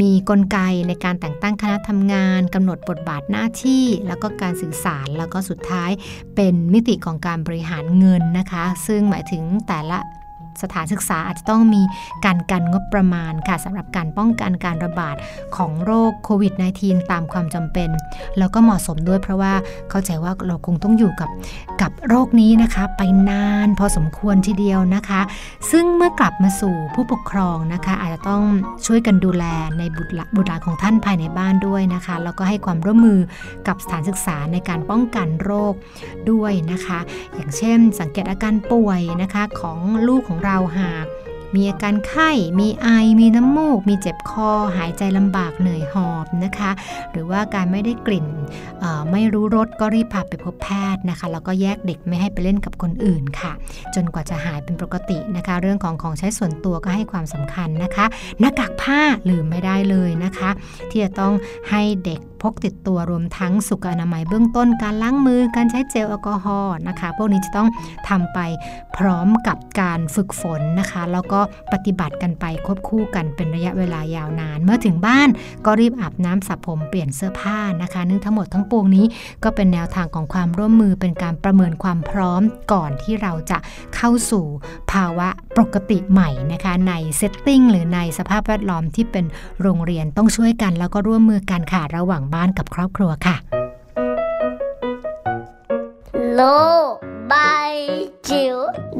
[0.00, 0.58] มีกลไก
[0.88, 5.90] ในการแต่งตั้งคณะทำงานกำหนดบทบาทหน้าที่ แล้วก็การสื่อสารแล้วก็สุดท้าย
[6.36, 9.98] เป็นมิติของการบริหารเงินนะคะ ซึ่งหมายถึงแต่ละ
[10.62, 11.82] สถานศึกษาอาจจะต้องมี
[12.24, 15.16] การกันงบประมาณค่ะสำหรับการป้องกันการระบาด
[15.56, 16.52] ของโรคโควิด
[16.82, 17.90] -19 ตามความจำเป็น
[18.38, 19.52] แล้วก็เหมาะสมด้วยเพราะว่า
[19.90, 21.30] เข้าใจว่าเราคงต้องอยู่กับ
[21.80, 25.20] กับโรคนี้นะคะ ไปนานพอสมควรทีเดียวนะคะ
[25.70, 28.42] ซึ่งเมื่อกลับมาสู่ผู้ปกครองนะคะ อาจจะต้อง
[28.86, 29.44] ช่วยกันดูแล
[29.78, 33.20] ในบุตรบุตรหลานของท่านภายในบ้านด้วยนะคะแล้วก็ให้ความร่วมมือ
[33.66, 35.74] กับสถานศึกษาในการป้องกันโรค
[36.30, 36.98] ด้วยนะคะ
[37.34, 39.78] อย่างเช่น สังเกตอาการป่วยนะคะของ
[40.08, 41.06] ลูกของเราหาก
[41.56, 42.88] มีอาการไข้ มีไอ
[43.20, 46.70] มีน้ำมูก มีเจ็บคอ หายใจลำบากเหนื่อยหอบนะคะ
[47.12, 48.26] หรือว่าการไม่ได้กลิ่น
[49.12, 53.52] ไม่รู้รสก็รีบพาไปพบแพทย์นะคะ แล้วก็แยกเด็กไม่ให้ไปเล่นกับคนอื่นค่ะ
[53.94, 58.06] จนกว่าจะหายเป็นปกตินะคะ เรื่องของของใช้ส่วนตัวก็ให้ความสำคัญนะคะ
[58.40, 60.50] หน้ากากผ้าลืมไม่ได้เลยนะคะ
[60.90, 61.32] ที่จะต้อง
[61.70, 62.20] ให้เด็ก
[62.50, 67.68] กติดตัวรวมทั้งสุขอนามัยเบื้องต้นการล้างมือการใช้เจลแอลกอฮอล์นะคะพวกนี้จะต้อง
[68.08, 68.38] ทำไป
[68.96, 71.40] พร้อมกับการฝึกฝนนะคะ แล้วก็
[71.72, 75.28] ปฏิบัติกันไปควบคู่กันเป็นระยะเวลายาวนาน เมื่อถึงบ้าน
[75.66, 79.04] ก็รีบอาบน้ำสระผมเปลี่ยนเสื้อผ้านะคะเนื่องทั้งหมดทั้งปวงนี้
[79.44, 82.42] ก็เป็นแนวทางของความร่วมมือเป็นการประเมินความพร้อม
[82.72, 83.58] ก่อนที่เราจะ
[83.96, 84.44] เข้าสู่
[84.92, 85.28] ภาวะ
[85.58, 89.24] ปกติใหม่นะคะในเซตติ้งหรือในสภาพแวดล้อมที่เป็น
[89.62, 93.36] โรงเรียนต้องช่วยกัน แล้วก็ร่วมมือกันค่ะระหว่างบ้านกับครอบครัวค่ะ
[96.34, 96.42] โล
[96.90, 96.94] ก
[97.28, 97.34] ใบ
[98.28, 98.56] จิ๋ว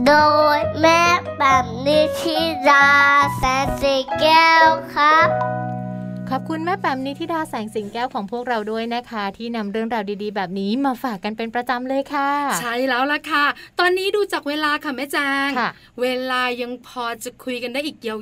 [0.07, 0.13] โด
[0.57, 1.03] ยแม่
[1.39, 2.89] แบบนิชิรา
[3.37, 5.29] แสนสีแก้วครับ
[6.31, 13.45] ขอบคุณแม่แปมนิธิดาแสงสิงแก้วของพวกเราด้วยนะคะ ที่นำเรื่องราวดีๆ แบบนี้มาฝากกันเป็นประจำเลยค่ะ ใช่แล้วล่ะค่ะ
[13.79, 15.71] ตอนนี้ดูจากเวลาค่ะแม่แจงค่ะ
[16.03, 18.17] เวลายังพอจะคุยกันได้อีกยา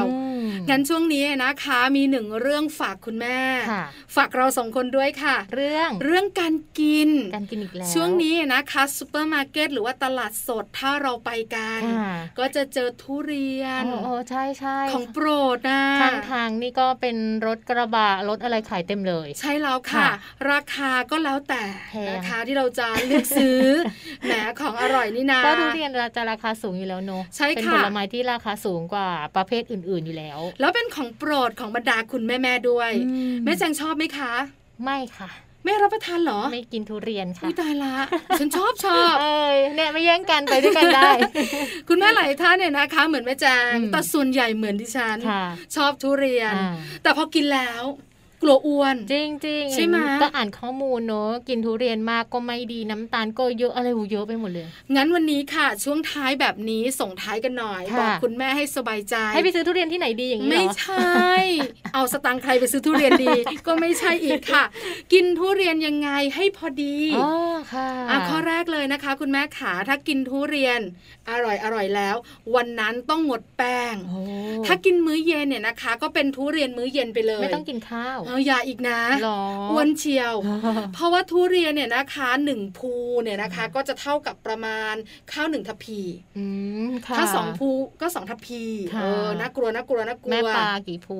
[0.00, 3.40] วอืมๆงั้นช่วงนี้นะคะ มีหนึ่งเรื่องฝากคุณแม่
[3.70, 3.84] ค่ะ
[4.16, 17.16] ฝากเราสองคนด้วยค่ะ เรื่องเรื่องการกินการกินอีกแล้วช่วงนี้นะคะซูเปอร์มาร์เก็ตหรือว่าตลาดสดถ้าเราไปกันค่ะก็จะเจอทุเรียนโอ้โอ้ใช่ใช่ของโปรดนะทางทางนี่ก็เป็น
[17.46, 20.12] รถกระบะรถอะไรขายเต็มเลย ใช่แล้วค่ะค่ะ
[20.50, 23.60] ราคาก็แล้วแต่แพงนะคะที่เราจะเลือกซื้อ
[24.24, 34.32] แหมของอร่อยนี่นะก็ทุเรียนราจะราคาสูงอยู่แล้วเนอะใช่เป็นค่ะผลไม้ที่ราคาสูงกว่าประเภทอื่น ๆอยู่แล้ว แล้วเป็นของโปรดของบรรดาคุณแม่ๆด้วยอืมแม่แจงชอบไหมคะ
[34.84, 35.30] ไม่ค่ะ
[35.66, 37.94] ไม่รับประทานเหรอ ไม่กินทุเรียนค่ะอุ้ยตายละ
[38.38, 41.10] ฉันชอบชอบเอ้ยเนี่ยไม่แย่งกันไปด้วยกันได้
[41.88, 45.44] คุณแม่หลายท่านเนี่ยนะคะ เหมือนแม่แจงอืมแต่ส่วนใหญ่เหมือนดิฉันค่ะ
[45.76, 47.82] ชอบทุเรียนอ่าแต่พอกินแล้ว
[48.42, 61.30] กลัวอ้วน จริงจริงๆใช่ไหมก็อ่านข้อมูลเนอะกินทุเรียนมากก็ไม่ดีน้ำตาลก็เยอะอะไรหูเยอะไปหมดเลย งั้นวันนี้ค่ะ ช่วงท้ายแบบนี้ส่งท้ายกันหน่อยค่ะบอกคุณแม่ให้สบายใจ ให้ไปซื้อทุเรียนที่ไหนดีอย่างนี้เหรไม่อใช่
[61.94, 63.34] เอาสตังค์ใครไปซื้อทุเรียนดี
[63.66, 64.64] ก็ไม่ใช่อีกค่ะ
[65.12, 67.28] กินทุเรียนยังไงให้พอดีอ๋อ
[67.72, 70.80] ค่ะอะข้อแรกเลยนะคะ คุณแม่ขาถ้ากินทุเรียน
[71.30, 72.16] อร่อยอร่อยแล้ว
[72.54, 74.20] วันนั้นต้องงดแป้งโอ้
[74.66, 80.56] ถ้ากินมื้อเย็นเนี่ยนะคะ ก็เป็นทุเรียนมื้อเย็นไปเลย ไม่ต้องกินข้าวเอออย่าอีกนะหรออ้วนเชียวอ๋อ
[80.94, 84.94] เพราะว่าทุเรียนเนี่ยนะคะหนึ่งภูเนี่ยนะคะ ก็จะเท่ากับประมาณ
[85.32, 86.00] ข้าวหนึ่งทัพพี
[86.36, 86.44] อื
[86.88, 87.68] มค่ะถ้าสองภู
[88.00, 88.62] ก็สองทัพพี
[88.94, 91.18] ค่ะเออน่ากลัวน่ากลัวน่ากลัวแม่ปลากี่ภู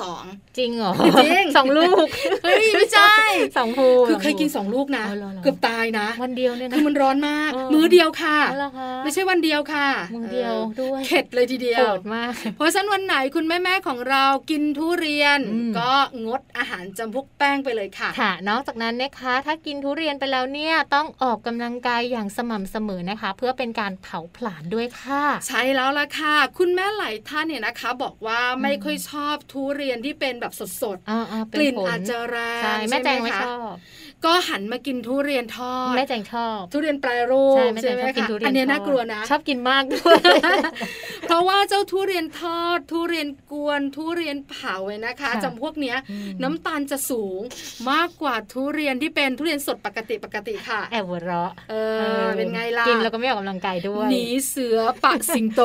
[0.00, 0.22] สอง
[0.58, 2.06] จริงเหรอจริงสองลูก
[2.44, 3.14] เฮ้ยไม่ใช่
[3.56, 15.92] สองภูคือเคยกินสองลูกนะเอาเหรอเหรอเกือบตายนะ วันเดียวเนี่ยนะคือมันร้อนมากเออมื้อเดียวค่ะเอาเหรอคะไม่ใช่วันเดียวค่ะมือเดียวออด้วยเข็ดเลยทีเดียโหวดมากเพราะฉะนั้นวันไหนคุณแม่แม่ๆของเรากินทุเรียนอืมก็
[16.26, 30.52] งดอาหารจำพวกแป้งไปเลยค่ะ ค่ะนอกจากนั้นนะคะ ถ้ากินทุเรียนไปแล้วเนี่ยต้องออกกำลังกายอย่างสม่ำเสมอนะคะ เพื่อเป็นการเผาผลาญด้วยค่ะ ใช่แล้วล่ะค่ะ คุณแม่หลายท่านเนี่ยนะคะ บอกว่าไม่ค่อยชอบทุเรียนที่เป็นแบบ
[30.82, 33.74] สดอ่าๆๆเป็กลิ่นผลอาจจะแรงใช่แม่แจงหไม่คะชอบ
[34.24, 40.20] ก็หันมากินทุเรียนทอดแม่แจงชอบ ทุเรียนแปรรูปใช่แม่แจงไหชมอบกินคะทุเรียนอันเนี้ยทดน่ากลัวนะชอบกินมากด้วย
[41.26, 47.40] เพราะว่าเจ้าทุเรียนทอด ทุเรียนกวนทุเรียนเผาเนี่ยนะคะค่ะจำพวกเนี้ยอืมน้ำตาลจะสูง
[47.90, 51.74] มากกว่าทุเรียนที่เป็นทุเรียนสดปกติปกติค่ะ แอบหัวเราะเอ
[52.22, 55.62] อเป็นไงล่ะกินแล้วก็ไม่ออกกำลังกายด้วยหนีเสือปะสิงโต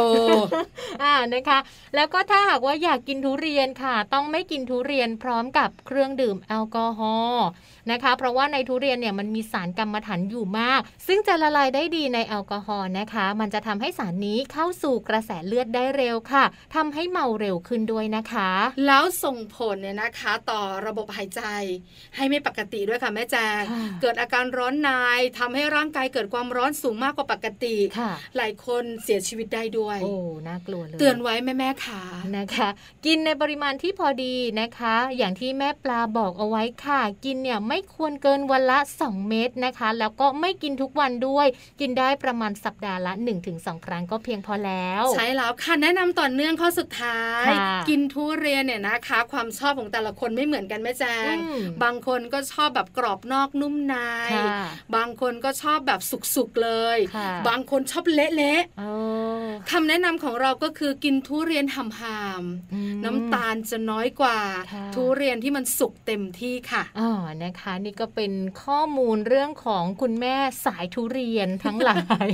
[1.04, 1.60] อ่านะคะ
[1.96, 7.48] แล้วก็ถ้าหากว่าอยากกินทุเรียนค่ะ ต้องไม่กินทุเรียนพร้อมกับเครื่องดื่มแอลกอฮอล์
[7.92, 16.44] นะคะ เพราะว่าในทุเรียนเนี่ยมันมีสารกรรมฐานอยู่มาก ซึ่งจะละลายได้ดีในแอลกอฮอล์นะคะ มันจะทำให้สารนี้เข้าสู่กระแสเลือดได้เร็วค่ะ
[16.76, 18.50] ทำให้เมาเร็วขึ้นด้วยนะคะ
[18.88, 21.42] แล้วส่งผลเนี่ยนะคะ ต่อระบบหายใจ
[22.16, 24.90] ให้ไม่ปกติด้วยค่ะแม่แจงค่ะเกิดอาการร้อนใน
[25.40, 30.14] ทำให้ร่างกายเกิดความร้อนสูงมากกว่าปกติค่ะหลายคนเสียชีวิตได้ด้วยโอ้
[30.48, 32.04] น่ากลัวเลยเตือนไว้แม่แม่ๆขา
[32.38, 32.70] นะคะ
[33.06, 41.48] กินในปริมาณที่พอดีนะคะ อย่างที่แม่ปลาบอกเอาไว้ค่ะ กินเนี่ยไม่ควรเกินวันละ 2 เม็ดนะคะ แล้วก็ไม่กินทุกวันด้วย
[41.82, 43.14] กินได้ประมาณสัปดาห์ละ
[43.50, 53.96] 1-2 ครั้งก็เพียงพอแล้ว ใช่แล้วค่ะแนะนำต่อเนื่องข้อสุดท้ายค่ะกินทุเรียนเนี่ยนะคะ ความชอบของแต่ละคนไม่เหมือนกันแม่แจงอืมบางคนก็ชอบแบบกรอบนอกนุ่มใน
[54.34, 54.46] ค่ะ
[54.96, 56.00] บางคนก็ชอบแบบ
[56.36, 64.40] สุกๆเลยค่ะบางคนชอบเละโอ้ๆคำแนะนำของเราก็คือกินทุเรียนหำๆอืมน้ำตาลจะน้อยกว่า
[64.74, 67.10] ค่ะทุเรียนที่มันสุกเต็มที่ค่ะอ๋อ
[67.44, 68.25] นะคะ นี่ก็เป็น
[68.64, 72.30] ข้อมูลเรื่องของคุณแม่สายทุเรียนทั้งหลาย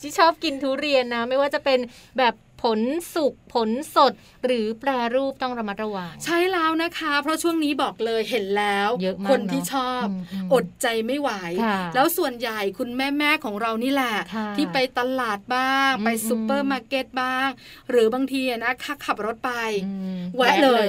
[0.00, 1.78] ที่ชอบกินทุเรียนนะ ไม่ว่าจะเป็น
[2.18, 2.80] แบบ ผล
[3.14, 4.12] สุกผลสด
[4.44, 11.30] หรือแปรรูปต้องระมัดระวัง ใช่แล้วนะคะ เพราะช่วงนี้บอกเลยเห็นแล้วเยอะมากคนที่เนอะชอบอืมอืมอดใจไม่ไหว
[11.64, 17.48] ค่ะแล้วส่วนใหญ่คุณแม่แม่ๆของเรานี่แหละค่ะที่ไปตลาดบ้างอืมไปซูเปอร์มาร์เก็ตบ้าง
[17.90, 19.52] หรือบางทีอะนะคะขับรถไป
[19.86, 20.86] อืมแวะเลย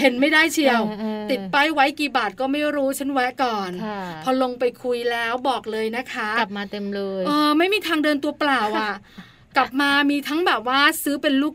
[0.00, 8.92] เห็นไม่ได้เชียวเออเออติดป้ายไว้กี่บาทก็ไม่รู้ฉันแวะก่อนค่ะพอลงไปคุยแล้วบอกเลยนะคะ กลับมาเต็มเลยเออไม่มีทางเดินตัวเปล่าอะ
[9.56, 11.54] กลับมามีทั้งแบบว่าซื้อเป็นลูก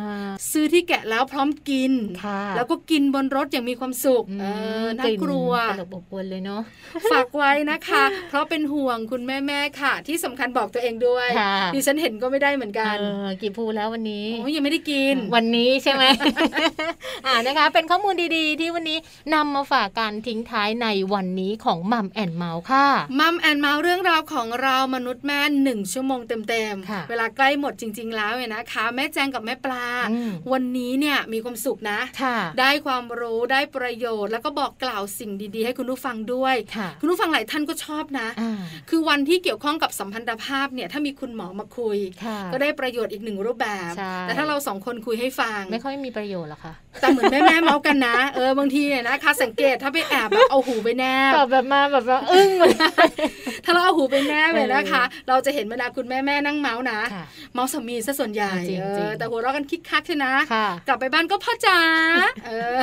[0.00, 1.92] อ่าๆซื้อที่แกะแล้วพร้อมกิน
[2.24, 4.44] ค่ะแล้วก็กินบนรถอย่างมีความสุขอืมเอ
[4.84, 6.62] อน่ากลัวตลบอบอวลเลยเนาะ
[7.10, 16.04] ฝากไว้นะคะ เพราะเป็นห่วงคุณแม่ๆค่ะ ที่สำคัญบอกตัวเองด้วยค่ะดิฉันเห็นก็ไม่ได้เหมือนกันเออกี่พูแล้ววันนี้โอ้ยยังไม่ได้กิน วันนี้ใช่ไหม
[17.26, 18.98] อ่านะคะ เป็นข้อมูลดีๆ ที่วันนี้
[19.34, 22.86] นำมาฝากกันทิ้งท้ายในวันนี้ของมัมแอนเมาส์ค่ะ
[23.20, 38.60] มัมแอนเมาส์เรื่องราวของเรามนุษย์แม่หนึ่งชั่วโมงเต็มค่ะๆเวลาใกล้หมดจริง ๆ แล้วเนี่ยนะคะ แม่แจงกับแม่ปลาอืมวันนี้เนี่ยมีความสุขนะค่ะได้ความรู้ได้ประโยชน์ แล้วก็บอกกล่าวสิ่งดีๆ ให้คุณผู้ฟังด้วยค่ะคุณผู้ฟังหลายท่านก็ชอบนะอ่า
[38.90, 52.74] คือวันที่เกี่ยวข้องกับสัมพันธภาพเนี่ยถ้ามีคุณหมอมาคุยค่ะก็ได้ประโยชน์อีกหนึ่งรูปแบบใช่แต่ถ้าเราสองคนคุยให้ฟัง ไม่ค่อยมีประโยชน์หรอกค่ะแต่เหมือนแม่แม่ๆเมาส์กันนะเออบางทีเนี่ยนะคะสังเกตถ้าไปแอบแบบเอาหูไปแนบตอบแบบมาแบบว่าอึ้งเลย
[53.64, 57.13] ถ้าเราเอาหูไปแนบเลยนะคะเออเราจะเห็นบรรดาคุณแม่แม่ๆนั่งเมาส์นะค่ะ
[57.52, 61.78] เมาส์สามีซะส่วนใหญ่จริงๆเออแต่หัวเราะกันคิกคักใช่นะค่ะกลับไปบ้านก็พ่อจ๋า
[62.46, 62.78] เออ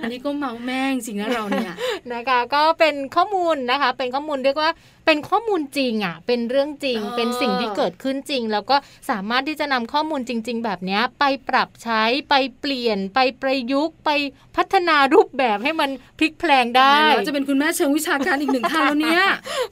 [0.00, 1.74] อันนี้ก็เมาส์แม่งจริงนะเราเนี่ย
[2.12, 4.70] นะคะก็เป็นข้อมูลนะคะ เป็นข้อมูลเรียกว่า
[5.08, 8.76] เป็นข้อมูลจริงอะ เป็นเรื่องจริงเออเป็นสิ่งที่เกิดขึ้นจริง แล้วก็
[9.10, 14.10] สามารถที่จะนำข้อมูลจริง ๆ แบบเนี้ยไปปรับใช้ไปเปลี่ยนไปประยุกต์ไป
[14.56, 19.24] พัฒนารูปแบบให้มันพลิกแพลงได้แล้วจะเป็นคุณแม่เชิงวิชาการอีกหนึ่งท่านแล้วเนี่ย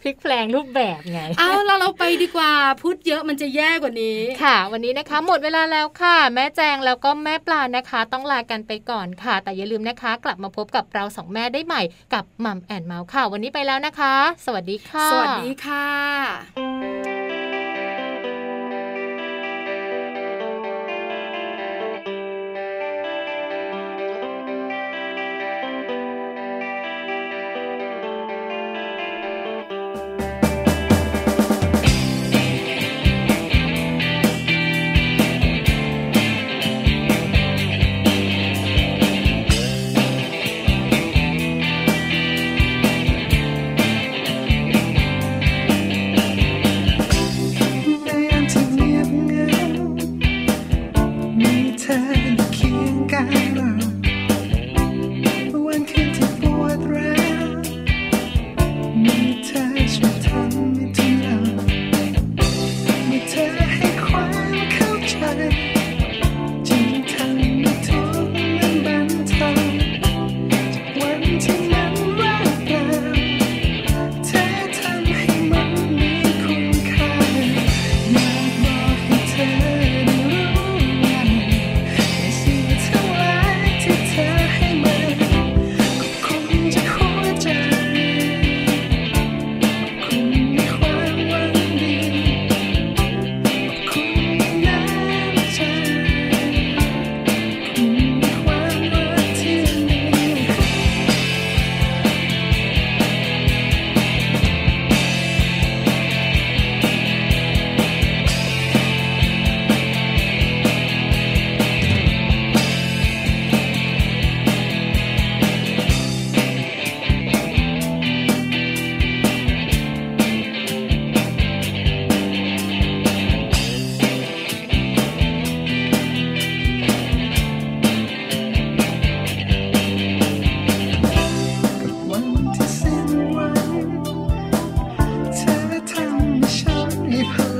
[0.02, 11.82] พลิกแพลงรูปแบบไงเอาแล้วเราไปดีกว่าพูดเยอะมันจะแย่กว่านี้ค่ะ วันนี้นะคะ หมดเวลาแล้วค่ะ แม่แจงแล้วก็แม่ปลานะคะ ต้องลากันไปก่อนค่ะ แต่อย่าลืมนะคะ กลับมาพบกับเราสองแม่ได้ใหม่
[12.14, 14.14] กับมัมแอนเมาส์ค่ะ วันนี้ไปแล้วนะคะ
[14.46, 15.86] สวัสดีค่ะสวัสดีค่ะ「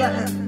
[0.06, 0.45] Yeah.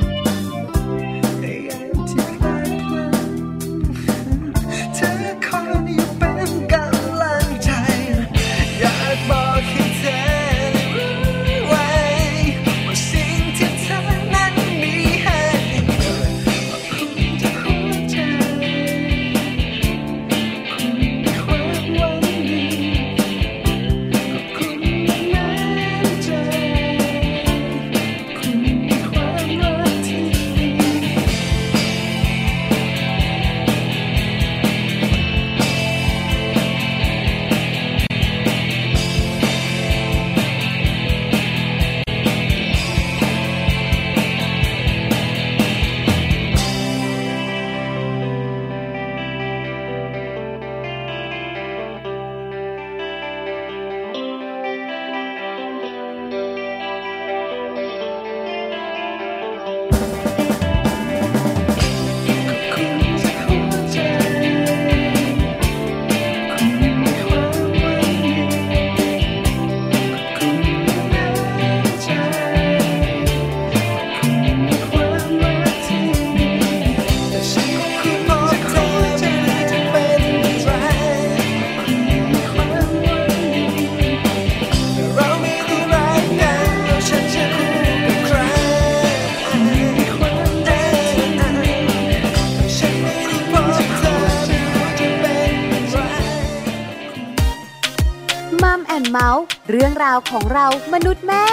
[100.33, 101.45] ของเรามนุษย์แม่